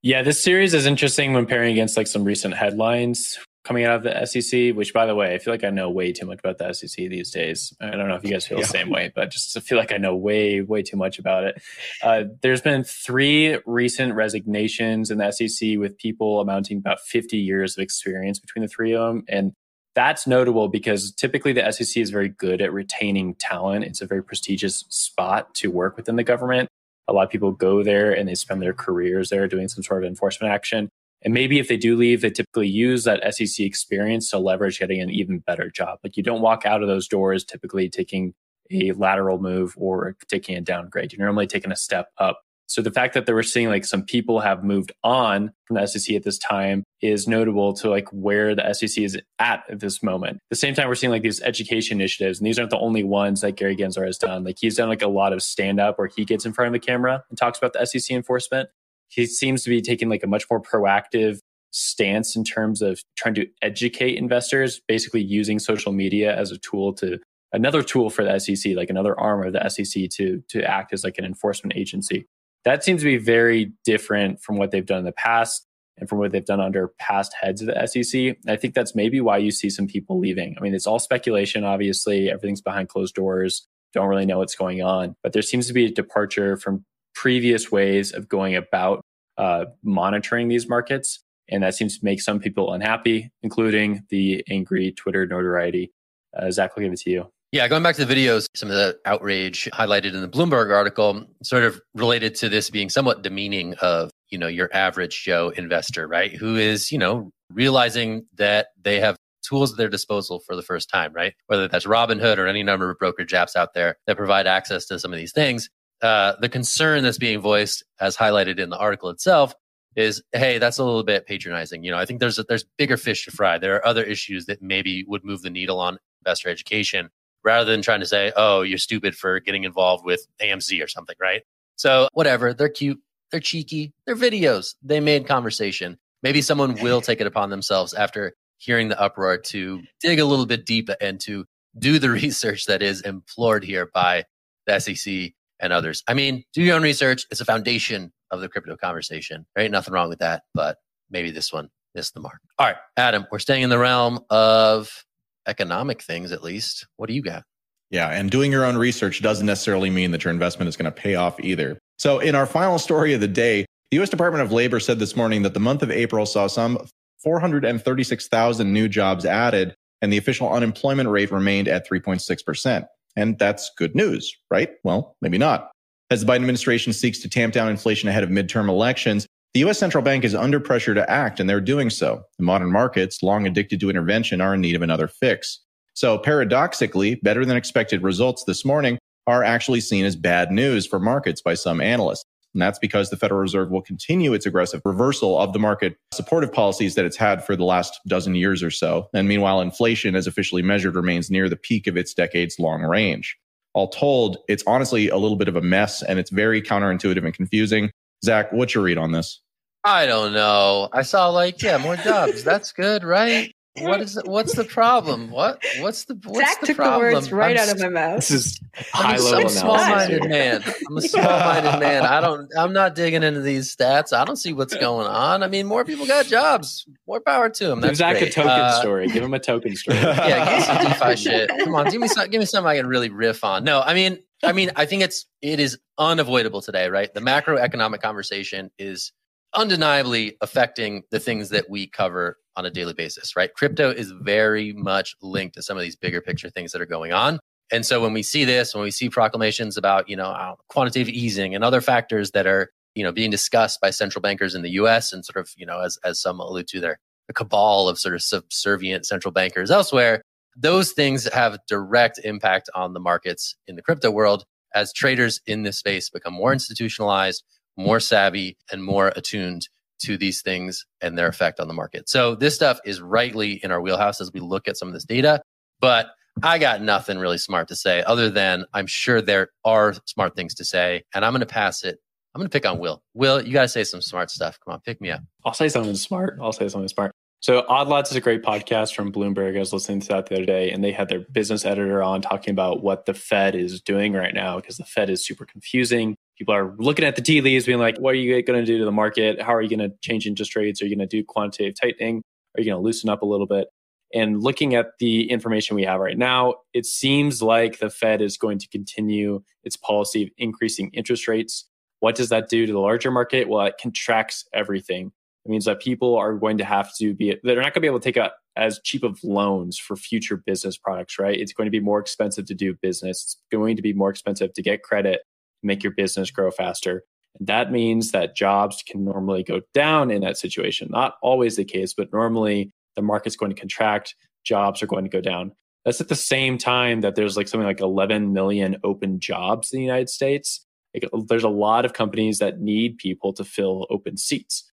Yeah, 0.03 0.23
this 0.23 0.43
series 0.43 0.75
is 0.75 0.87
interesting 0.87 1.33
when 1.33 1.47
pairing 1.47 1.73
against 1.73 1.97
like 1.97 2.07
some 2.07 2.25
recent 2.25 2.55
headlines 2.55 3.39
coming 3.65 3.85
out 3.85 3.97
of 3.97 4.03
the 4.03 4.27
SEC, 4.27 4.75
which 4.75 4.93
by 4.93 5.07
the 5.07 5.15
way, 5.15 5.35
I 5.35 5.39
feel 5.39 5.53
like 5.53 5.65
I 5.65 5.71
know 5.71 5.89
way 5.89 6.13
too 6.13 6.27
much 6.27 6.39
about 6.39 6.59
the 6.59 6.73
SEC 6.75 7.09
these 7.09 7.31
days. 7.31 7.75
I 7.81 7.91
don't 7.91 8.09
know 8.09 8.15
if 8.15 8.23
you 8.23 8.31
guys 8.31 8.47
feel 8.47 8.59
yeah. 8.59 8.65
the 8.65 8.71
same 8.71 8.91
way, 8.91 9.11
but 9.15 9.31
just 9.31 9.59
feel 9.63 9.79
like 9.79 9.93
I 9.93 9.97
know 9.97 10.15
way, 10.15 10.61
way 10.61 10.83
too 10.83 10.99
much 10.99 11.19
about 11.19 11.45
it. 11.45 11.63
Uh, 12.03 12.25
there's 12.43 12.61
been 12.61 12.85
three 12.85 13.59
recent 13.65 14.15
resignations 14.15 15.11
in 15.11 15.19
the 15.19 15.31
SEC 15.33 15.79
with 15.79 15.97
people 15.97 16.41
amounting 16.41 16.77
about 16.77 17.01
50 17.01 17.39
years 17.39 17.77
of 17.77 17.83
experience 17.83 18.39
between 18.39 18.63
the 18.63 18.69
three 18.69 18.95
of 18.95 19.07
them. 19.07 19.25
And 19.29 19.53
that's 19.95 20.27
notable 20.27 20.69
because 20.69 21.13
typically 21.13 21.53
the 21.53 21.71
SEC 21.73 21.97
is 21.97 22.11
very 22.11 22.29
good 22.29 22.61
at 22.61 22.73
retaining 22.73 23.35
talent. 23.37 23.85
It's 23.85 24.03
a 24.03 24.07
very 24.07 24.23
prestigious 24.23 24.85
spot 24.91 25.55
to 25.57 25.71
work 25.71 25.97
within 25.97 26.17
the 26.17 26.25
government. 26.25 26.69
A 27.09 27.13
lot 27.13 27.25
of 27.25 27.31
people 27.31 27.53
go 27.53 27.83
there 27.83 28.13
and 28.13 28.29
they 28.29 28.35
spend 28.35 28.61
their 28.61 28.73
careers 28.75 29.31
there 29.31 29.47
doing 29.47 29.69
some 29.69 29.83
sort 29.83 30.05
of 30.05 30.09
enforcement 30.09 30.53
action. 30.53 30.91
And 31.25 31.33
maybe 31.33 31.59
if 31.59 31.69
they 31.69 31.77
do 31.77 31.97
leave, 31.97 32.21
they 32.21 32.31
typically 32.31 32.69
use 32.69 33.05
that 33.05 33.35
SEC 33.35 33.65
experience 33.65 34.31
to 34.31 34.39
leverage 34.39 34.79
getting 34.79 35.01
an 35.01 35.11
even 35.11 35.39
better 35.39 35.71
job. 35.71 35.99
Like 36.05 36.17
you 36.17 36.23
don't 36.23 36.43
walk 36.43 36.67
out 36.67 36.83
of 36.83 36.89
those 36.89 37.09
doors 37.09 37.45
typically 37.45 37.89
taking 37.89 38.35
a 38.71 38.93
lateral 38.93 39.39
move 39.39 39.75
or 39.77 40.17
taking 40.29 40.57
a 40.57 40.61
downgrade. 40.61 41.13
You're 41.13 41.27
normally 41.27 41.47
taking 41.47 41.73
a 41.73 41.77
step 41.77 42.09
up. 42.19 42.41
So 42.67 42.81
the 42.81 42.91
fact 42.91 43.13
that 43.15 43.27
they 43.27 43.35
were 43.35 43.43
seeing 43.43 43.69
like 43.69 43.85
some 43.85 44.03
people 44.03 44.41
have 44.41 44.65
moved 44.65 44.93
on 45.03 45.53
from 45.67 45.77
the 45.77 45.87
SEC 45.87 46.17
at 46.17 46.25
this 46.25 46.39
time 46.39 46.83
is 47.03 47.29
notable 47.29 47.75
to 47.75 47.91
like 47.91 48.09
where 48.11 48.55
the 48.55 48.73
SEC 48.73 49.05
is 49.05 49.19
at 49.39 49.65
at 49.69 49.81
this 49.81 50.03
moment. 50.03 50.37
At 50.37 50.51
the 50.51 50.57
same 50.57 50.75
time, 50.75 50.89
we're 50.89 50.95
seeing 50.95 51.11
like 51.11 51.23
these 51.23 51.43
education 51.43 52.01
initiatives, 52.01 52.39
and 52.39 52.47
these 52.47 52.59
aren't 52.59 52.71
the 52.71 52.79
only 52.79 53.05
ones 53.05 53.43
that 53.43 53.57
Gary 53.57 53.77
Gensler 53.77 54.07
has 54.07 54.17
done. 54.17 54.45
Like 54.45 54.57
he's 54.59 54.77
done 54.77 54.89
like 54.89 55.03
a 55.03 55.09
lot 55.09 55.35
of 55.35 55.43
stand 55.43 55.79
up 55.79 55.99
where 55.99 56.09
he 56.09 56.25
gets 56.25 56.47
in 56.47 56.55
front 56.55 56.69
of 56.69 56.73
the 56.73 56.85
camera 56.85 57.23
and 57.29 57.39
talks 57.39 57.59
about 57.59 57.75
the 57.75 57.85
SEC 57.85 58.11
enforcement 58.15 58.71
he 59.15 59.27
seems 59.27 59.63
to 59.65 59.71
be 59.71 59.81
taking 59.81 60.09
like 60.09 60.23
a 60.23 60.27
much 60.27 60.45
more 60.51 60.61
proactive 60.61 61.39
stance 61.71 62.37
in 62.37 62.45
terms 62.45 62.83
of 62.83 63.01
trying 63.17 63.35
to 63.35 63.47
educate 63.63 64.17
investors, 64.17 64.81
basically 64.87 65.23
using 65.23 65.59
social 65.59 65.93
media 65.93 66.37
as 66.37 66.51
a 66.51 66.59
tool 66.59 66.93
to 66.95 67.19
another 67.53 67.83
tool 67.83 68.11
for 68.11 68.25
the 68.25 68.39
SEC, 68.39 68.75
like 68.77 68.91
another 68.91 69.19
arm 69.19 69.47
of 69.47 69.53
the 69.53 69.69
SEC 69.69 70.09
to 70.11 70.43
to 70.49 70.63
act 70.65 70.93
as 70.93 71.05
like 71.05 71.19
an 71.19 71.25
enforcement 71.25 71.77
agency. 71.77 72.27
That 72.65 72.83
seems 72.83 73.03
to 73.03 73.07
be 73.07 73.19
very 73.19 73.73
different 73.85 74.41
from 74.41 74.57
what 74.57 74.71
they've 74.71 74.87
done 74.87 75.01
in 75.01 75.05
the 75.05 75.13
past 75.13 75.67
and 75.99 76.09
from 76.09 76.19
what 76.19 76.33
they've 76.33 76.45
done 76.45 76.61
under 76.61 76.93
past 76.99 77.35
heads 77.41 77.63
of 77.63 77.69
the 77.69 77.87
SEC. 77.87 78.37
I 78.49 78.57
think 78.57 78.75
that's 78.75 78.95
maybe 78.95 79.21
why 79.21 79.39
you 79.39 79.51
see 79.51 79.71
some 79.71 79.87
people 79.87 80.19
leaving. 80.19 80.57
I 80.59 80.63
mean, 80.63 80.75
it's 80.75 80.87
all 80.87 80.99
speculation, 80.99 81.63
obviously. 81.63 82.31
Everything's 82.31 82.63
behind 82.63 82.89
closed 82.89 83.15
doors. 83.15 83.67
Don't 83.93 84.09
really 84.09 84.27
know 84.27 84.39
what's 84.39 84.57
going 84.57 84.83
on. 84.83 85.15
But 85.23 85.35
there 85.35 85.43
seems 85.43 85.67
to 85.69 85.73
be 85.73 85.87
a 85.87 85.91
departure 85.91 86.57
from 86.57 86.85
previous 87.25 87.73
ways 87.73 88.13
of 88.13 88.29
going 88.29 88.55
about 88.55 89.01
uh, 89.39 89.65
monitoring 89.83 90.49
these 90.49 90.69
markets. 90.69 91.21
And 91.49 91.63
that 91.63 91.75
seems 91.75 91.99
to 91.99 92.05
make 92.05 92.21
some 92.21 92.39
people 92.39 92.75
unhappy, 92.75 93.31
including 93.43 94.05
the 94.11 94.45
angry 94.51 94.93
Twitter 94.93 95.25
notoriety. 95.27 95.91
Uh, 96.39 96.51
Zack, 96.51 96.73
I'll 96.77 96.83
give 96.83 96.93
it 96.93 97.01
to 97.01 97.11
you. 97.11 97.31
Yeah, 97.51 97.67
going 97.67 97.83
back 97.83 97.97
to 97.97 98.05
the 98.05 98.15
videos, 98.15 98.45
some 98.55 98.69
of 98.69 98.75
the 98.75 98.99
outrage 99.07 99.71
highlighted 99.73 100.13
in 100.13 100.21
the 100.21 100.29
Bloomberg 100.29 100.71
article 100.71 101.25
sort 101.43 101.63
of 101.63 101.81
related 101.95 102.35
to 102.37 102.51
this 102.51 102.69
being 102.69 102.91
somewhat 102.91 103.23
demeaning 103.23 103.73
of, 103.81 104.11
you 104.29 104.37
know, 104.37 104.47
your 104.47 104.69
average 104.75 105.25
Joe 105.25 105.51
investor, 105.57 106.07
right? 106.07 106.31
Who 106.31 106.57
is, 106.57 106.93
you 106.93 106.99
know, 106.99 107.31
realizing 107.51 108.27
that 108.35 108.67
they 108.83 109.01
have 109.01 109.17
tools 109.49 109.73
at 109.73 109.79
their 109.79 109.89
disposal 109.89 110.41
for 110.47 110.57
the 110.57 110.63
first 110.63 110.91
time, 110.91 111.15
right? 111.15 111.33
Whether 111.47 111.69
that's 111.69 111.87
Robinhood 111.87 112.37
or 112.37 112.47
any 112.47 112.63
number 112.63 112.91
of 112.91 112.99
brokerage 112.99 113.33
apps 113.33 113.57
out 113.57 113.73
there 113.73 113.97
that 114.07 114.19
provide 114.19 114.47
access 114.47 114.85
to 114.89 114.99
some 114.99 115.15
of 115.15 115.19
these 115.19 115.33
things. 115.33 115.71
Uh, 116.05 116.37
the 116.39 116.51
concern 116.51 117.03
that's 117.03 117.17
being 117.17 117.41
voiced, 117.41 117.83
as 117.99 118.15
highlighted 118.15 118.59
in 118.59 118.69
the 118.69 118.77
article 118.77 119.09
itself, 119.09 119.55
is 119.97 120.23
hey, 120.35 120.59
that's 120.59 120.77
a 120.77 120.85
little 120.85 121.03
bit 121.03 121.27
patronizing. 121.27 121.83
You 121.83 121.93
know, 121.93 121.97
I 121.97 122.05
think 122.05 122.21
there's 122.21 122.39
a, 122.39 122.43
there's 122.43 122.67
bigger 122.77 122.99
fish 122.99 123.25
to 123.25 123.31
fry. 123.31 123.57
There 123.57 123.75
are 123.77 123.87
other 123.87 124.03
issues 124.05 124.45
that 124.47 124.61
maybe 124.61 125.05
would 125.09 125.25
move 125.25 125.41
the 125.41 125.49
needle 125.49 125.81
on 125.81 125.99
investor 126.21 126.51
education 126.51 127.09
rather 127.43 127.71
than 127.71 127.81
trying 127.81 128.01
to 128.01 128.07
say, 128.07 128.33
oh, 128.37 128.61
you're 128.61 128.77
stupid 128.77 129.17
for 129.17 129.41
getting 129.41 129.65
involved 129.65 130.05
with 130.05 130.27
AMC 130.43 130.85
or 130.85 130.89
something, 130.89 131.17
right? 131.19 131.41
So 131.77 132.09
whatever, 132.13 132.53
they're 132.53 132.69
cute, 132.69 133.01
they're 133.31 133.41
cheeky, 133.41 133.95
they're 134.05 134.15
videos, 134.15 134.75
they 134.83 135.01
made 135.01 135.27
conversation. 135.27 135.97
Maybe 136.23 136.43
someone 136.43 136.75
will 136.83 137.01
take 137.01 137.23
it 137.23 137.27
upon 137.27 137.49
themselves 137.49 137.95
after 137.95 138.35
hearing 138.59 138.89
the 138.89 139.01
uproar 139.01 139.39
to 139.39 139.81
dig 140.01 140.19
a 140.19 140.27
little 140.27 140.47
bit 140.47 140.67
deeper 140.67 140.97
and 141.01 141.19
to 141.21 141.47
do 141.79 141.99
the 141.99 142.11
research 142.23 142.67
that 142.67 142.83
is 142.83 143.01
implored 143.01 143.65
here 143.65 143.91
by 143.95 144.25
the 144.67 144.79
SEC 144.79 145.33
and 145.61 145.73
others. 145.73 146.03
I 146.09 146.15
mean, 146.15 146.45
do 146.53 146.63
your 146.63 146.77
own 146.77 146.83
research. 146.83 147.27
It's 147.31 147.41
a 147.41 147.45
foundation 147.45 148.13
of 148.31 148.41
the 148.41 148.49
crypto 148.49 148.77
conversation. 148.77 149.47
There 149.55 149.65
ain't 149.65 149.73
nothing 149.73 149.95
wrong 149.95 150.09
with 150.09 150.19
that, 150.19 150.43
but 150.55 150.79
maybe 151.11 151.31
this 151.31 151.53
one 151.53 151.69
missed 151.95 152.15
the 152.15 152.21
mark. 152.21 152.41
All 152.59 152.67
right, 152.67 152.77
Adam, 152.97 153.27
we're 153.31 153.39
staying 153.39 153.63
in 153.63 153.71
the 153.71 153.79
realm 153.79 154.21
of 154.31 155.05
economic 155.47 156.03
things 156.03 156.33
at 156.33 156.43
least. 156.43 156.87
What 156.97 157.09
do 157.09 157.15
you 157.15 157.23
got? 157.23 157.45
Yeah, 157.91 158.09
and 158.09 158.31
doing 158.31 158.51
your 158.51 158.65
own 158.65 158.77
research 158.77 159.23
doesn't 159.23 159.47
necessarily 159.47 159.91
mean 159.91 160.11
that 160.11 160.25
your 160.25 160.33
investment 160.33 160.69
is 160.69 160.77
going 160.77 160.87
to 160.87 160.91
pay 160.91 161.15
off 161.15 161.39
either. 161.41 161.79
So, 161.99 162.19
in 162.19 162.35
our 162.35 162.47
final 162.47 162.79
story 162.79 163.15
of 163.15 163.21
the 163.21 163.29
day, 163.29 163.67
the 163.91 164.03
US 164.03 164.11
Department 164.11 164.43
of 164.43 164.51
Labor 164.51 164.81
said 164.81 164.99
this 164.99 165.15
morning 165.15 165.43
that 165.43 165.55
the 165.55 165.61
month 165.61 165.83
of 165.83 165.91
April 165.91 166.27
saw 166.27 166.49
some 166.49 166.79
436,000 167.23 168.73
new 168.73 168.89
jobs 168.89 169.25
added, 169.25 169.75
and 170.03 170.13
the 170.13 170.17
official 170.17 170.53
unemployment 170.53 171.09
rate 171.09 171.31
remained 171.31 171.69
at 171.69 171.89
3.6%. 171.89 172.87
And 173.17 173.39
that's 173.39 173.71
good 173.77 173.95
news, 173.95 174.35
right? 174.51 174.71
Well, 174.83 175.17
maybe 175.21 175.39
not. 175.39 175.71
As 176.11 176.25
the 176.25 176.27
Biden 176.31 176.37
administration 176.37 176.93
seeks 176.93 177.19
to 177.21 177.29
tamp 177.29 177.55
down 177.55 177.69
inflation 177.69 178.09
ahead 178.09 178.25
of 178.25 178.31
midterm 178.31 178.69
elections, 178.69 179.27
the 179.55 179.61
US 179.61 179.79
central 179.79 180.03
bank 180.03 180.25
is 180.25 180.35
under 180.35 180.59
pressure 180.59 180.95
to 180.95 181.09
act, 181.09 181.39
and 181.39 181.49
they're 181.49 181.61
doing 181.61 181.89
so. 181.89 182.23
The 182.39 182.45
modern 182.45 182.73
markets, 182.73 183.23
long 183.23 183.47
addicted 183.47 183.81
to 183.81 183.91
intervention, 183.91 184.41
are 184.41 184.55
in 184.55 184.61
need 184.61 184.75
of 184.75 184.83
another 184.83 185.07
fix. 185.07 185.61
So, 185.95 186.19
paradoxically, 186.19 187.15
better 187.17 187.45
than 187.45 187.57
expected 187.57 188.03
results 188.03 188.45
this 188.45 188.65
morning 188.65 188.99
are 189.29 189.45
actually 189.45 189.81
seen 189.81 190.05
as 190.05 190.17
bad 190.17 190.51
news 190.51 190.87
for 190.87 190.99
markets 190.99 191.41
by 191.41 191.55
some 191.55 191.81
analysts. 191.81 192.25
And 192.55 192.63
that's 192.63 192.79
because 192.79 193.11
the 193.11 193.17
Federal 193.17 193.41
Reserve 193.41 193.71
will 193.71 193.83
continue 193.83 194.33
its 194.33 194.47
aggressive 194.47 194.81
reversal 194.85 195.39
of 195.39 195.53
the 195.53 195.59
market 195.59 195.97
supportive 196.13 196.53
policies 196.53 196.95
that 196.95 197.05
it's 197.05 197.17
had 197.17 197.45
for 197.45 197.57
the 197.57 197.65
last 197.65 198.01
dozen 198.07 198.35
years 198.35 198.63
or 198.63 198.71
so. 198.71 199.09
And 199.13 199.29
meanwhile, 199.29 199.61
inflation, 199.61 200.15
as 200.15 200.27
officially 200.27 200.63
measured, 200.63 200.95
remains 200.95 201.31
near 201.31 201.49
the 201.49 201.57
peak 201.57 201.87
of 201.87 201.97
its 201.97 202.15
decades 202.15 202.59
long 202.59 202.83
range. 202.83 203.37
All 203.75 203.89
told, 203.89 204.39
it's 204.49 204.63
honestly 204.67 205.09
a 205.09 205.17
little 205.17 205.37
bit 205.37 205.49
of 205.49 205.57
a 205.57 205.61
mess 205.61 206.03
and 206.03 206.19
it's 206.19 206.31
very 206.31 206.63
counterintuitive 206.63 207.25
and 207.25 207.35
confusing. 207.35 207.91
Zack, 208.25 208.53
what's 208.53 208.75
your 208.75 208.85
read 208.85 208.99
on 208.99 209.13
this? 209.13 209.41
I 209.85 210.07
don't 210.07 210.33
know. 210.33 210.89
I 210.93 211.03
saw 211.03 211.29
like, 211.29 211.61
yeah, 211.61 211.77
more 211.77 211.97
jobs. 211.97 212.43
That's 212.45 212.73
good, 212.73 213.05
right? 213.05 213.54
What 213.81 214.01
is 214.01 214.17
it? 214.17 214.27
What's 214.29 214.55
the 214.55 214.63
problem? 214.65 215.31
What 215.31 215.61
what's 215.81 216.05
the 216.05 216.15
what's 216.27 216.39
Zack 216.49 216.61
the 216.61 216.69
took 216.69 216.77
problem? 216.77 217.11
the 217.11 217.15
words 217.17 217.33
right 217.33 217.59
I'm 217.59 217.69
out 217.71 217.75
of 217.75 217.81
my 217.83 217.89
mouth. 217.89 218.17
This 218.17 218.31
is 218.31 218.61
high 218.93 219.15
I'm 219.15 219.17
high 219.17 219.17
a 219.17 219.23
level 219.33 219.49
small-minded 219.49 220.29
man. 220.29 220.63
I'm 220.89 220.97
a 220.97 221.01
small-minded 221.01 221.81
man. 221.81 222.05
I 222.05 222.21
don't. 222.21 222.49
I'm 222.57 222.73
not 222.73 222.95
digging 222.95 223.25
into 223.25 223.41
these 223.41 223.75
stats. 223.75 224.13
I 224.13 224.25
don't 224.25 224.37
see 224.37 224.53
what's 224.53 224.77
going 224.77 225.09
on. 225.09 225.43
I 225.43 225.49
mean, 225.49 225.67
more 225.67 225.85
people 225.85 226.07
got 226.07 226.27
jobs. 226.27 226.87
More 227.09 227.21
power 227.21 227.49
to 227.51 227.67
them. 227.67 227.81
Give 227.81 227.89
That's 227.89 227.99
Zack 227.99 228.23
a 228.23 228.31
token 228.31 228.51
Uh, 228.53 228.81
story. 228.81 229.09
Give 229.09 229.25
him 229.25 229.35
a 229.35 229.41
token 229.41 229.75
story. 229.77 229.99
yeah, 229.99 230.45
give 230.51 230.59
me 230.59 230.65
some 230.65 230.93
DeFi 230.93 231.17
shit. 231.17 231.51
Come 231.65 231.75
on, 231.75 231.91
give 231.91 232.01
me 232.01 232.07
some. 232.07 232.29
Give 232.31 232.39
me 232.39 232.47
something 232.47 232.69
I 232.71 232.77
can 232.77 232.87
really 232.87 233.09
riff 233.11 233.43
on. 233.43 233.65
No, 233.65 233.81
I 233.81 233.93
mean, 233.95 234.21
I 234.45 234.53
mean, 234.53 234.71
I 234.77 234.87
think 234.87 235.03
it's 235.03 235.27
it 235.43 235.59
is 235.59 235.79
unavoidable 235.99 236.63
today, 236.63 236.89
right? 236.89 237.13
The 237.13 237.21
macroeconomic 237.21 238.01
conversation 238.01 238.71
is 238.79 239.11
undeniably 239.53 240.37
affecting 240.41 241.03
the 241.11 241.19
things 241.19 241.49
that 241.51 241.69
we 241.69 241.89
cover 241.89 242.39
on 242.57 242.67
a 242.67 242.71
daily 242.71 242.95
basis, 242.95 243.37
right? 243.37 243.53
Crypto 243.53 243.91
is 243.91 244.11
very 244.11 244.73
much 244.73 245.15
linked 245.23 245.55
to 245.55 245.63
some 245.63 245.77
of 245.77 245.83
these 245.83 245.97
bigger 245.97 246.21
picture 246.21 246.51
things 246.51 246.73
that 246.73 246.81
are 246.81 246.87
going 246.87 247.13
on. 247.13 247.39
And 247.73 247.85
so 247.85 248.01
when 248.01 248.13
we 248.13 248.23
see 248.23 248.45
this, 248.45 248.75
when 248.75 248.85
we 248.85 248.91
see 248.91 249.09
proclamations 249.09 249.77
about, 249.77 250.09
you 250.09 250.17
know, 250.17 250.27
uh, 250.27 250.55
quantitative 250.69 251.09
easing 251.09 251.55
and 251.55 251.65
other 251.65 251.81
factors 251.81 252.33
that 252.33 252.47
are, 252.47 252.71
you 252.95 253.03
know, 253.03 253.13
being 253.13 253.31
discussed 253.31 253.81
by 253.81 253.91
central 253.91 254.21
bankers 254.21 254.55
in 254.55 254.63
the 254.63 254.71
US 254.71 255.13
and 255.13 255.25
sort 255.25 255.43
of, 255.43 255.51
you 255.57 255.67
know, 255.67 255.81
as, 255.81 255.99
as 256.05 256.21
some 256.21 256.41
allude 256.41 256.69
to 256.69 256.81
there, 256.81 256.99
a 257.29 257.33
cabal 257.33 257.89
of 257.89 257.99
sort 257.99 258.15
of 258.15 258.23
subservient 258.23 259.07
central 259.07 259.33
bankers 259.33 259.71
elsewhere, 259.71 260.23
those 260.57 260.93
things 260.93 261.29
have 261.33 261.59
direct 261.67 262.21
impact 262.23 262.71
on 262.75 262.93
the 262.93 263.01
markets 263.01 263.57
in 263.67 263.77
the 263.77 263.83
crypto 263.83 264.11
world 264.11 264.45
as 264.75 264.93
traders 264.93 265.41
in 265.47 265.63
this 265.63 265.79
space 265.79 266.11
become 266.11 266.35
more 266.35 266.53
institutionalized, 266.53 267.45
more 267.77 268.01
savvy, 268.01 268.57
and 268.71 268.85
more 268.85 269.13
attuned 269.17 269.69
to 270.01 270.17
these 270.17 270.43
things 270.43 270.85
and 271.01 271.17
their 271.17 271.29
effect 271.29 271.61
on 271.61 271.69
the 271.69 271.75
market. 271.75 272.09
So 272.09 272.35
this 272.35 272.55
stuff 272.55 272.81
is 272.85 273.01
rightly 273.01 273.53
in 273.65 273.71
our 273.71 273.81
wheelhouse 273.81 274.21
as 274.21 274.33
we 274.33 274.41
look 274.41 274.69
at 274.69 274.77
some 274.77 274.89
of 274.89 274.95
this 274.95 275.05
data. 275.05 275.41
But 275.81 276.09
I 276.43 276.59
got 276.59 276.83
nothing 276.83 277.19
really 277.19 277.39
smart 277.39 277.69
to 277.69 277.77
say 277.77 278.03
other 278.03 278.29
than 278.29 278.65
I'm 278.73 278.87
sure 278.87 279.21
there 279.21 279.51
are 279.65 279.95
smart 280.07 280.35
things 280.37 280.55
to 280.57 280.65
say. 280.65 281.05
And 281.15 281.25
I'm 281.25 281.33
going 281.33 281.41
to 281.41 281.47
pass 281.47 281.85
it. 281.85 281.99
I'm 282.35 282.41
going 282.41 282.49
to 282.49 282.53
pick 282.53 282.67
on 282.67 282.79
Will. 282.79 283.03
Will, 283.15 283.41
you 283.41 283.53
got 283.53 283.63
to 283.63 283.69
say 283.69 283.85
some 283.85 284.03
smart 284.03 284.31
stuff. 284.31 284.59
Come 284.65 284.75
on, 284.75 284.81
pick 284.81 285.01
me 285.01 285.11
up. 285.11 285.21
I'll 285.45 285.55
say 285.55 285.69
something 285.69 285.95
smart. 285.95 286.39
I'll 286.43 286.53
say 286.53 286.69
something 286.69 286.89
smart. 286.89 287.13
So 287.39 287.65
Odd 287.69 287.89
Lots 287.89 288.11
is 288.11 288.17
a 288.17 288.23
great 288.23 288.43
podcast 288.43 288.95
from 288.95 289.13
Bloomberg. 289.13 289.55
I 289.55 289.59
was 289.59 289.73
listening 289.73 290.01
to 290.01 290.09
that 290.09 290.27
the 290.27 290.37
other 290.37 290.47
day, 290.47 290.71
and 290.71 290.83
they 290.83 290.93
had 290.93 291.11
their 291.11 291.21
business 291.21 291.67
editor 291.67 292.03
on 292.03 292.23
talking 292.23 292.53
about 292.53 292.83
what 292.83 293.05
the 293.05 293.13
Fed 293.13 293.55
is 293.55 293.83
doing 293.83 294.15
right 294.15 294.33
now 294.33 294.57
because 294.57 294.79
the 294.79 294.85
Fed 294.85 295.11
is 295.11 295.25
super 295.25 295.45
confusing. 295.45 296.17
People 296.39 296.55
are 296.55 296.75
looking 296.79 297.05
at 297.05 297.17
the 297.17 297.23
tea 297.23 297.41
leaves, 297.41 297.67
being 297.67 297.79
like, 297.79 297.99
"What 297.99 298.11
are 298.11 298.19
you 298.19 298.43
going 298.43 298.61
to 298.61 298.67
do 298.67 298.79
to 298.79 298.85
the 298.85 298.93
market? 298.93 299.41
How 299.41 299.55
are 299.55 299.63
you 299.63 299.75
going 299.75 299.89
to 299.89 299.97
change 300.03 300.27
interest 300.27 300.57
rates? 300.57 300.83
Are 300.83 300.87
you 300.87 300.97
going 300.97 301.09
to 301.09 301.17
do 301.17 301.25
quantitative 301.25 301.75
tightening? 301.81 302.23
Are 302.57 302.61
you 302.61 302.71
going 302.71 302.81
to 302.81 302.85
loosen 302.85 303.09
up 303.09 303.23
a 303.23 303.27
little 303.27 303.47
bit?" 303.47 303.69
And 304.13 304.43
looking 304.43 304.75
at 304.75 304.93
the 305.01 305.29
information 305.29 305.75
we 305.75 305.83
have 305.85 305.99
right 305.99 306.17
now, 306.17 306.55
it 306.73 306.87
seems 306.87 307.43
like 307.43 307.81
the 307.81 307.91
Fed 307.91 308.23
is 308.23 308.37
going 308.37 308.59
to 308.61 308.69
continue 308.69 309.43
its 309.65 309.77
policy 309.77 310.23
of 310.23 310.29
increasing 310.39 310.91
interest 310.93 311.27
rates. 311.27 311.69
What 311.99 312.15
does 312.15 312.29
that 312.29 312.49
do 312.49 312.67
to 312.67 312.73
the 312.73 312.79
larger 312.79 313.11
market? 313.11 313.49
Well, 313.49 313.67
it 313.67 313.75
contracts 313.81 314.45
everything. 314.53 315.11
It 315.45 315.51
means 315.51 315.65
that 315.65 315.81
people 315.81 316.17
are 316.17 316.35
going 316.35 316.59
to 316.59 316.65
have 316.65 316.95
to 316.97 317.13
be, 317.13 317.37
they're 317.43 317.57
not 317.57 317.63
going 317.63 317.73
to 317.75 317.81
be 317.81 317.87
able 317.87 317.99
to 317.99 318.05
take 318.05 318.17
out 318.17 318.33
as 318.57 318.81
cheap 318.85 319.03
of 319.03 319.19
loans 319.25 319.79
for 319.79 319.97
future 319.97 320.37
business 320.37 320.77
products, 320.77 321.19
right? 321.19 321.39
It's 321.39 321.53
going 321.53 321.67
to 321.67 321.71
be 321.71 321.81
more 321.81 321.99
expensive 321.99 322.47
to 322.47 322.55
do 322.55 322.75
business. 322.81 323.23
It's 323.23 323.37
going 323.51 323.75
to 323.77 323.83
be 323.83 323.93
more 323.93 324.11
expensive 324.11 324.53
to 324.53 324.63
get 324.63 324.83
credit, 324.83 325.23
make 325.65 325.83
your 325.83 325.93
business 325.93 326.31
grow 326.31 326.51
faster. 326.51 327.05
That 327.41 327.73
means 327.73 328.13
that 328.13 328.37
jobs 328.37 328.83
can 328.87 329.05
normally 329.05 329.43
go 329.43 329.61
down 329.73 330.11
in 330.11 330.21
that 330.23 330.39
situation. 330.39 330.89
Not 330.91 331.17
always 331.23 331.57
the 331.57 331.65
case, 331.65 331.95
but 331.95 332.13
normally 332.13 332.73
the 332.95 333.03
market's 333.03 333.37
going 333.37 333.53
to 333.53 333.61
contract, 333.61 334.15
jobs 334.45 334.83
are 334.83 334.87
going 334.87 335.05
to 335.05 335.11
go 335.11 335.21
down. 335.21 335.53
That's 335.85 336.01
at 336.01 336.09
the 336.09 336.15
same 336.15 336.59
time 336.59 337.01
that 337.01 337.15
there's 337.15 337.37
like 337.37 337.49
something 337.49 337.67
like 337.67 337.81
11 337.81 338.33
million 338.33 338.77
open 338.85 339.21
jobs 339.21 339.73
in 339.73 339.79
the 339.79 339.85
United 339.85 340.09
States. 340.09 340.65
Like, 340.95 341.11
there's 341.29 341.45
a 341.45 341.49
lot 341.49 341.85
of 341.85 341.93
companies 341.93 342.39
that 342.39 342.61
need 342.61 342.99
people 342.99 343.33
to 343.35 343.45
fill 343.45 343.87
open 343.91 344.17
seats. 344.17 344.71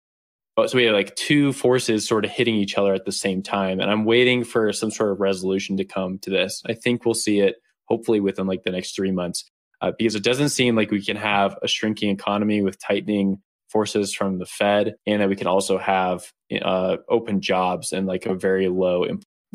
So 0.66 0.76
we 0.76 0.85
have 0.85 0.94
like 0.94 1.16
two 1.16 1.55
forces 1.55 2.07
sort 2.07 2.26
of 2.26 2.31
hitting 2.31 2.55
each 2.55 2.76
other 2.76 2.92
at 2.92 3.07
the 3.07 3.12
same 3.12 3.42
time. 3.42 3.81
And 3.81 3.90
I'm 3.90 4.05
waiting 4.05 4.44
for 4.44 4.72
some 4.74 4.90
sort 4.90 5.11
of 5.11 5.18
resolution 5.18 5.79
to 5.79 5.85
come 5.87 6.18
to 6.18 6.29
this. 6.29 6.62
I 6.66 6.74
think 6.74 7.07
we'll 7.07 7.14
see 7.14 7.40
it 7.40 7.57
hopefully 7.87 8.20
within 8.20 8.46
like 8.46 8.62
the 8.62 8.70
next 8.70 8.94
three 8.94 9.11
months 9.11 9.50
uh, 9.81 9.93
because 9.99 10.14
it 10.14 10.23
doesn't 10.23 10.51
seem 10.51 10.77
like 10.77 10.90
we 10.90 11.05
can 11.05 11.16
have 11.16 11.57
a 11.62 11.69
shrinking 11.69 12.11
economy 12.11 12.62
with 12.62 12.79
tightening 12.79 13.40
forces 13.71 14.12
from 14.12 14.38
the 14.38 14.47
Fed 14.47 14.97
and 15.07 15.23
that 15.23 15.29
we 15.29 15.37
can 15.37 15.47
also 15.47 15.79
have 15.79 16.33
uh, 16.62 16.97
open 17.09 17.40
jobs 17.40 17.93
and 17.93 18.07
like 18.07 18.27
a 18.27 18.35
very 18.35 18.69
low 18.69 19.07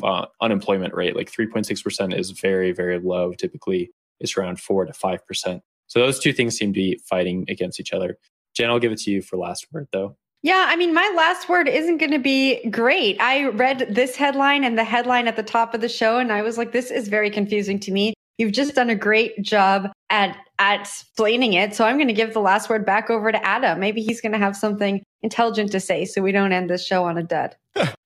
uh, 0.02 0.26
unemployment 0.40 0.94
rate. 0.94 1.14
Like 1.14 1.30
3.6% 1.30 2.18
is 2.18 2.30
very, 2.30 2.72
very 2.72 2.98
low. 2.98 3.32
Typically, 3.32 3.90
it's 4.20 4.36
around 4.36 4.60
4 4.60 4.86
to 4.86 4.92
5%. 4.92 5.60
So 5.88 6.00
those 6.00 6.18
two 6.18 6.32
things 6.32 6.56
seem 6.56 6.72
to 6.72 6.78
be 6.78 7.00
fighting 7.08 7.44
against 7.48 7.78
each 7.78 7.92
other. 7.92 8.18
Jen, 8.54 8.70
I'll 8.70 8.80
give 8.80 8.92
it 8.92 8.98
to 9.00 9.10
you 9.10 9.22
for 9.22 9.36
last 9.36 9.66
word 9.72 9.88
though. 9.92 10.16
Yeah, 10.42 10.66
I 10.68 10.76
mean, 10.76 10.94
my 10.94 11.12
last 11.16 11.48
word 11.48 11.68
isn't 11.68 11.98
going 11.98 12.12
to 12.12 12.18
be 12.18 12.68
great. 12.70 13.16
I 13.20 13.48
read 13.48 13.86
this 13.90 14.14
headline 14.14 14.64
and 14.64 14.78
the 14.78 14.84
headline 14.84 15.28
at 15.28 15.34
the 15.34 15.42
top 15.42 15.74
of 15.74 15.80
the 15.80 15.88
show, 15.88 16.18
and 16.18 16.30
I 16.30 16.42
was 16.42 16.56
like, 16.56 16.70
this 16.70 16.90
is 16.90 17.08
very 17.08 17.30
confusing 17.30 17.80
to 17.80 17.90
me. 17.90 18.14
You've 18.38 18.52
just 18.52 18.74
done 18.74 18.90
a 18.90 18.94
great 18.94 19.40
job 19.42 19.90
at 20.10 20.36
at 20.58 20.80
explaining 20.80 21.52
it. 21.52 21.74
So 21.74 21.84
I'm 21.84 21.96
going 21.96 22.08
to 22.08 22.14
give 22.14 22.32
the 22.32 22.40
last 22.40 22.68
word 22.68 22.86
back 22.86 23.10
over 23.10 23.30
to 23.30 23.46
Adam. 23.46 23.78
Maybe 23.78 24.02
he's 24.02 24.20
going 24.20 24.32
to 24.32 24.38
have 24.38 24.56
something 24.56 25.02
intelligent 25.22 25.72
to 25.72 25.80
say 25.80 26.04
so 26.04 26.22
we 26.22 26.32
don't 26.32 26.52
end 26.52 26.70
this 26.70 26.86
show 26.86 27.04
on 27.04 27.18
a 27.18 27.22
dud. 27.22 27.56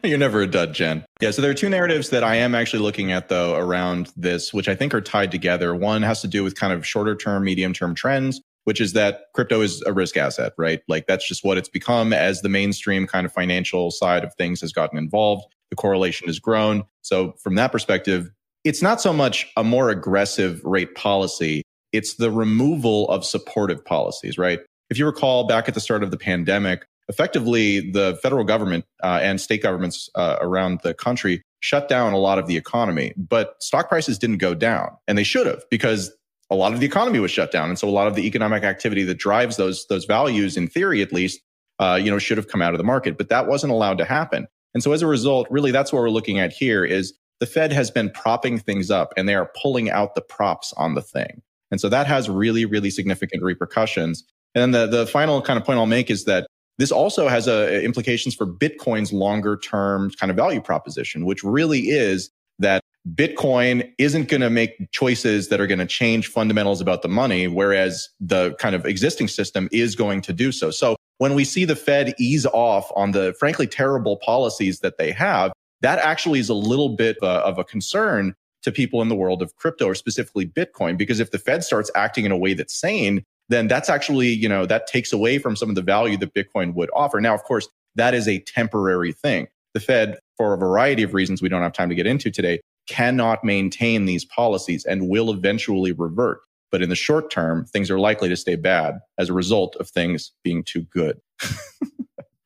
You're 0.03 0.19
never 0.19 0.41
a 0.43 0.47
dud, 0.47 0.73
Jen. 0.73 1.05
Yeah, 1.21 1.31
so 1.31 1.43
there 1.43 1.51
are 1.51 1.55
two 1.55 1.69
narratives 1.69 2.11
that 2.11 2.25
I 2.25 2.37
am 2.37 2.55
actually 2.55 2.83
looking 2.83 3.13
at 3.13 3.29
though 3.29 3.55
around 3.55 4.11
this, 4.17 4.53
which 4.53 4.69
I 4.69 4.75
think 4.75 4.95
are 4.95 5.01
tied 5.01 5.31
together. 5.31 5.75
One 5.75 6.03
has 6.03 6.21
to 6.23 6.29
do 6.29 6.43
with 6.43 6.55
kind 6.57 6.73
of 6.73 6.87
shorter 6.87 7.15
term, 7.15 7.45
medium 7.45 7.73
term 7.73 7.95
trends, 7.95 8.41
which 8.65 8.81
is 8.81 8.95
that 8.95 9.27
crypto 9.35 9.61
is 9.61 9.83
a 9.83 9.93
risk 9.93 10.17
asset, 10.17 10.53
right? 10.59 10.81
Like 10.89 11.07
that's 11.07 11.27
just 11.27 11.45
what 11.45 11.57
it's 11.57 11.69
become 11.69 12.13
as 12.13 12.41
the 12.41 12.49
mainstream 12.49 13.07
kind 13.07 13.27
of 13.27 13.33
financial 13.33 13.91
side 13.91 14.25
of 14.25 14.35
things 14.35 14.61
has 14.61 14.73
gotten 14.73 14.99
involved. 14.99 15.45
The 15.71 15.77
correlation 15.77 16.27
has 16.27 16.41
grown. 16.41 16.83
So 17.03 17.33
from 17.41 17.55
that 17.55 17.71
perspective, 17.71 18.31
it's 18.65 18.83
not 18.83 19.01
so 19.01 19.13
much 19.13 19.51
a 19.57 19.65
more 19.65 19.91
aggressive 19.91 20.61
rate 20.65 20.95
policy. 20.95 21.63
It's 21.93 22.15
the 22.15 22.31
removal 22.31 23.09
of 23.09 23.25
supportive 23.25 23.85
policies, 23.85 24.39
right? 24.39 24.61
If 24.91 24.99
you 24.99 25.07
recall 25.07 25.47
back 25.47 25.69
at 25.69 25.75
the 25.75 25.81
start 25.81 26.03
of 26.03 26.11
the 26.11 26.17
pandemic, 26.17 26.85
effectively 27.09 27.91
the 27.91 28.19
federal 28.23 28.45
government 28.45 28.85
uh, 29.03 29.21
and 29.23 29.41
state 29.41 29.63
governments 29.63 30.09
uh, 30.15 30.37
around 30.41 30.81
the 30.83 30.95
country 30.95 31.43
shut 31.61 31.89
down 31.89 32.13
a 32.13 32.19
lot 32.19 32.39
of 32.39 32.47
the 32.47 32.57
economy, 32.57 33.13
but 33.17 33.63
stock 33.63 33.89
prices 33.89 34.19
didn't 34.19 34.39
go 34.39 34.55
down 34.55 34.91
and 35.07 35.19
they 35.19 35.25
should 35.25 35.47
have 35.47 35.63
because 35.71 36.13
a 36.51 36.55
lot 36.55 36.73
of 36.73 36.81
the 36.81 36.87
economy 36.87 37.19
was 37.21 37.31
shut 37.31 37.53
down. 37.53 37.69
And 37.69 37.79
so 37.79 37.89
a 37.89 37.91
lot 37.91 38.09
of 38.09 38.15
the 38.15 38.27
economic 38.27 38.65
activity 38.65 39.05
that 39.05 39.19
drives 39.19 39.57
those, 39.57 39.87
those 39.89 40.05
values 40.05 40.57
in 40.57 40.69
theory, 40.69 41.03
at 41.03 41.13
least, 41.13 41.41
uh, 41.79 41.99
you 42.03 42.11
know, 42.11 42.19
should 42.19 42.37
have 42.37 42.49
come 42.49 42.63
out 42.63 42.75
of 42.75 42.79
the 42.79 42.85
market, 42.85 43.17
but 43.17 43.29
that 43.29 43.47
wasn't 43.47 43.73
allowed 43.73 43.99
to 43.99 44.05
happen. 44.05 44.47
And 44.75 44.83
so 44.83 44.93
as 44.93 45.03
a 45.03 45.07
result, 45.07 45.47
really 45.51 45.71
that's 45.71 45.93
what 45.93 46.01
we're 46.01 46.11
looking 46.11 46.39
at 46.39 46.53
here 46.53 46.85
is 46.85 47.15
the 47.41 47.47
Fed 47.47 47.73
has 47.73 47.91
been 47.91 48.11
propping 48.11 48.59
things 48.59 48.91
up 48.91 49.13
and 49.17 49.29
they 49.29 49.35
are 49.35 49.51
pulling 49.61 49.91
out 49.91 50.15
the 50.15 50.21
props 50.21 50.73
on 50.77 50.95
the 50.95 51.03
thing. 51.03 51.43
And 51.71 51.81
so 51.81 51.89
that 51.89 52.07
has 52.07 52.29
really, 52.29 52.65
really 52.65 52.91
significant 52.91 53.43
repercussions. 53.43 54.25
And 54.55 54.63
then 54.63 54.91
the, 54.91 54.99
the 54.99 55.07
final 55.07 55.41
kind 55.41 55.59
of 55.59 55.65
point 55.65 55.79
I'll 55.79 55.87
make 55.87 56.11
is 56.11 56.25
that 56.25 56.47
this 56.79 56.91
also 56.91 57.29
has 57.29 57.47
uh, 57.47 57.81
implications 57.83 58.35
for 58.35 58.47
Bitcoin's 58.47 59.13
longer 59.13 59.57
term 59.57 60.11
kind 60.19 60.31
of 60.31 60.37
value 60.37 60.61
proposition, 60.61 61.25
which 61.25 61.45
really 61.45 61.91
is 61.91 62.31
that 62.59 62.83
Bitcoin 63.15 63.91
isn't 63.99 64.29
going 64.29 64.41
to 64.43 64.51
make 64.51 64.91
choices 64.91 65.49
that 65.49 65.61
are 65.61 65.67
going 65.67 65.79
to 65.79 65.87
change 65.87 66.27
fundamentals 66.27 66.81
about 66.81 67.03
the 67.03 67.09
money, 67.09 67.49
whereas 67.49 68.09
the 68.21 68.55
kind 68.55 68.75
of 68.75 68.85
existing 68.85 69.29
system 69.29 69.69
is 69.73 69.95
going 69.95 70.21
to 70.23 70.33
do 70.33 70.53
so. 70.53 70.71
So 70.71 70.97
when 71.19 71.35
we 71.35 71.45
see 71.45 71.65
the 71.65 71.77
Fed 71.77 72.15
ease 72.19 72.47
off 72.47 72.91
on 72.97 73.13
the 73.13 73.35
frankly 73.39 73.67
terrible 73.67 74.19
policies 74.19 74.81
that 74.81 74.99
they 74.99 75.13
have, 75.13 75.53
that 75.83 75.99
actually 75.99 76.41
is 76.41 76.49
a 76.49 76.55
little 76.55 76.91
bit 76.91 77.17
uh, 77.23 77.43
of 77.45 77.59
a 77.59 77.65
concern 77.65 78.35
to 78.63 78.71
people 78.71 79.01
in 79.01 79.09
the 79.09 79.15
world 79.15 79.43
of 79.43 79.57
crypto 79.57 79.87
or 79.87 79.95
specifically 79.95 80.47
Bitcoin, 80.47 80.99
because 80.99 81.21
if 81.21 81.31
the 81.31 81.39
Fed 81.39 81.65
starts 81.65 81.91
acting 81.95 82.25
in 82.25 82.33
a 82.33 82.37
way 82.37 82.55
that's 82.55 82.79
sane, 82.79 83.25
then 83.49 83.69
that's 83.69 83.89
actually, 83.89 84.29
you 84.29 84.49
know, 84.49 84.67
that 84.67 84.87
takes 84.87 85.13
away 85.13 85.39
from 85.39 85.57
some 85.57 85.69
of 85.69 85.75
the 85.75 85.83
value 85.83 86.17
that 86.19 86.35
Bitcoin 86.35 86.75
would 86.75 86.91
offer. 86.95 87.21
Now, 87.21 87.35
of 87.35 87.43
course, 87.43 87.69
that 87.97 88.15
is 88.15 88.29
a 88.29 88.39
temporary 88.41 89.13
thing. 89.13 89.49
The 89.75 89.81
Fed, 89.81 90.19
for 90.37 90.55
a 90.55 90.59
variety 90.59 91.03
of 91.03 91.15
reasons 91.15 91.43
we 91.43 91.49
don't 91.49 91.63
have 91.63 91.73
time 91.73 91.89
to 91.89 91.95
get 91.95 92.07
into 92.07 92.31
today, 92.31 92.61
cannot 92.87 93.45
maintain 93.45 94.05
these 94.05 94.25
policies 94.25 94.85
and 94.85 95.09
will 95.09 95.31
eventually 95.31 95.93
revert. 95.93 96.41
But 96.71 96.83
in 96.83 96.89
the 96.89 96.97
short 96.97 97.31
term, 97.31 97.65
things 97.67 97.91
are 97.91 97.99
likely 97.99 98.29
to 98.29 98.37
stay 98.37 98.57
bad 98.57 98.99
as 99.19 99.29
a 99.29 99.33
result 99.33 99.77
of 99.77 99.89
things 99.89 100.33
being 100.45 100.63
too 100.63 100.83
good. 100.83 101.21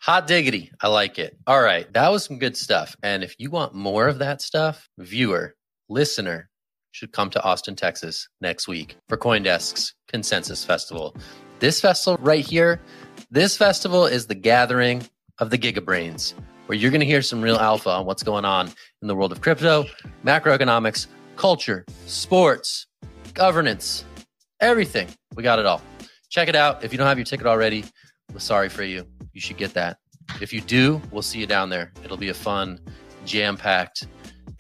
Hot 0.05 0.27
diggity. 0.27 0.71
I 0.83 0.89
like 0.89 1.19
it. 1.19 1.35
All 1.47 1.63
right. 1.63 1.91
That 1.95 2.13
was 2.13 2.27
some 2.27 2.39
good 2.39 2.59
stuff. 2.59 2.95
And 3.03 3.25
if 3.25 3.37
you 3.39 3.49
want 3.51 3.73
more 3.73 4.07
of 4.07 4.19
that 4.19 4.43
stuff, 4.43 4.87
viewer, 4.99 5.55
listener 5.89 6.51
should 6.91 7.11
come 7.11 7.31
to 7.31 7.43
Austin, 7.43 7.75
Texas 7.75 8.29
next 8.43 8.69
week 8.69 8.97
for 9.09 9.17
Coindesk's 9.17 9.95
Consensus 10.07 10.63
Festival. 10.63 11.17
This 11.59 11.81
festival 11.81 12.19
right 12.23 12.45
here, 12.45 12.83
this 13.31 13.57
festival 13.57 14.05
is 14.05 14.27
the 14.27 14.35
gathering 14.35 15.09
of 15.39 15.49
the 15.49 15.57
gigabrains. 15.57 16.35
where 16.67 16.77
you're 16.77 16.91
going 16.91 17.01
to 17.01 17.07
hear 17.07 17.23
some 17.23 17.41
real 17.41 17.57
alpha 17.57 17.89
on 17.89 18.05
what's 18.05 18.23
going 18.23 18.45
on 18.45 18.69
in 19.01 19.09
the 19.09 19.15
world 19.15 19.33
of 19.33 19.41
crypto, 19.41 19.87
macroeconomics, 20.23 21.07
culture, 21.37 21.87
sports, 22.05 22.87
governance, 23.33 24.05
everything. 24.61 25.09
We 25.35 25.43
got 25.43 25.59
it 25.59 25.65
all. 25.65 25.81
Check 26.29 26.49
it 26.49 26.57
out. 26.57 26.85
If 26.85 26.93
you 26.93 26.99
don't 26.99 27.07
have 27.07 27.17
your 27.17 27.25
ticket 27.25 27.47
already, 27.47 27.85
sorry 28.39 28.69
for 28.69 28.83
you. 28.83 29.07
You 29.33 29.41
should 29.41 29.57
get 29.57 29.75
that. 29.75 29.99
If 30.41 30.53
you 30.53 30.61
do, 30.61 31.01
we'll 31.11 31.23
see 31.23 31.39
you 31.39 31.47
down 31.47 31.69
there. 31.69 31.93
It'll 32.03 32.17
be 32.17 32.31
a 32.31 32.35
fun, 32.35 32.81
jam 33.25 33.57
packed 33.57 34.09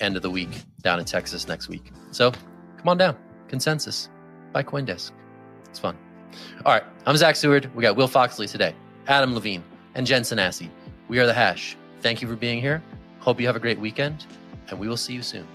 end 0.01 0.17
of 0.17 0.23
the 0.23 0.31
week 0.31 0.51
down 0.83 0.99
in 0.99 1.05
Texas 1.05 1.49
next 1.49 1.69
week. 1.69 1.93
So 2.11 2.31
come 2.77 2.89
on 2.89 2.99
down. 2.99 3.17
Consensus 3.49 4.09
by 4.53 4.63
Coindesk. 4.63 5.13
It's 5.69 5.79
fun. 5.79 5.97
All 6.65 6.73
right. 6.73 6.85
I'm 7.07 7.17
Zack 7.17 7.37
Seward. 7.37 7.71
We 7.75 7.83
got 7.83 7.97
Will 7.97 8.09
Foxley 8.09 8.49
today, 8.49 8.75
Adam 9.07 9.35
Levine, 9.35 9.65
and 9.95 10.07
Jen 10.07 10.23
Sanasie. 10.23 10.71
We 11.09 11.19
are 11.19 11.27
the 11.27 11.35
hash. 11.35 11.77
Thank 12.01 12.23
you 12.23 12.29
for 12.29 12.37
being 12.37 12.61
here. 12.61 12.83
Hope 13.21 13.41
you 13.41 13.47
have 13.47 13.57
a 13.57 13.61
great 13.61 13.79
weekend, 13.79 14.27
and 14.69 14.79
we 14.79 14.89
will 14.89 14.97
see 14.97 15.15
you 15.15 15.23
soon, 15.23 15.47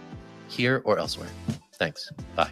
here 0.48 0.82
or 0.86 0.98
elsewhere. 0.98 1.30
Thanks. 1.74 2.12
Bye. 2.36 2.52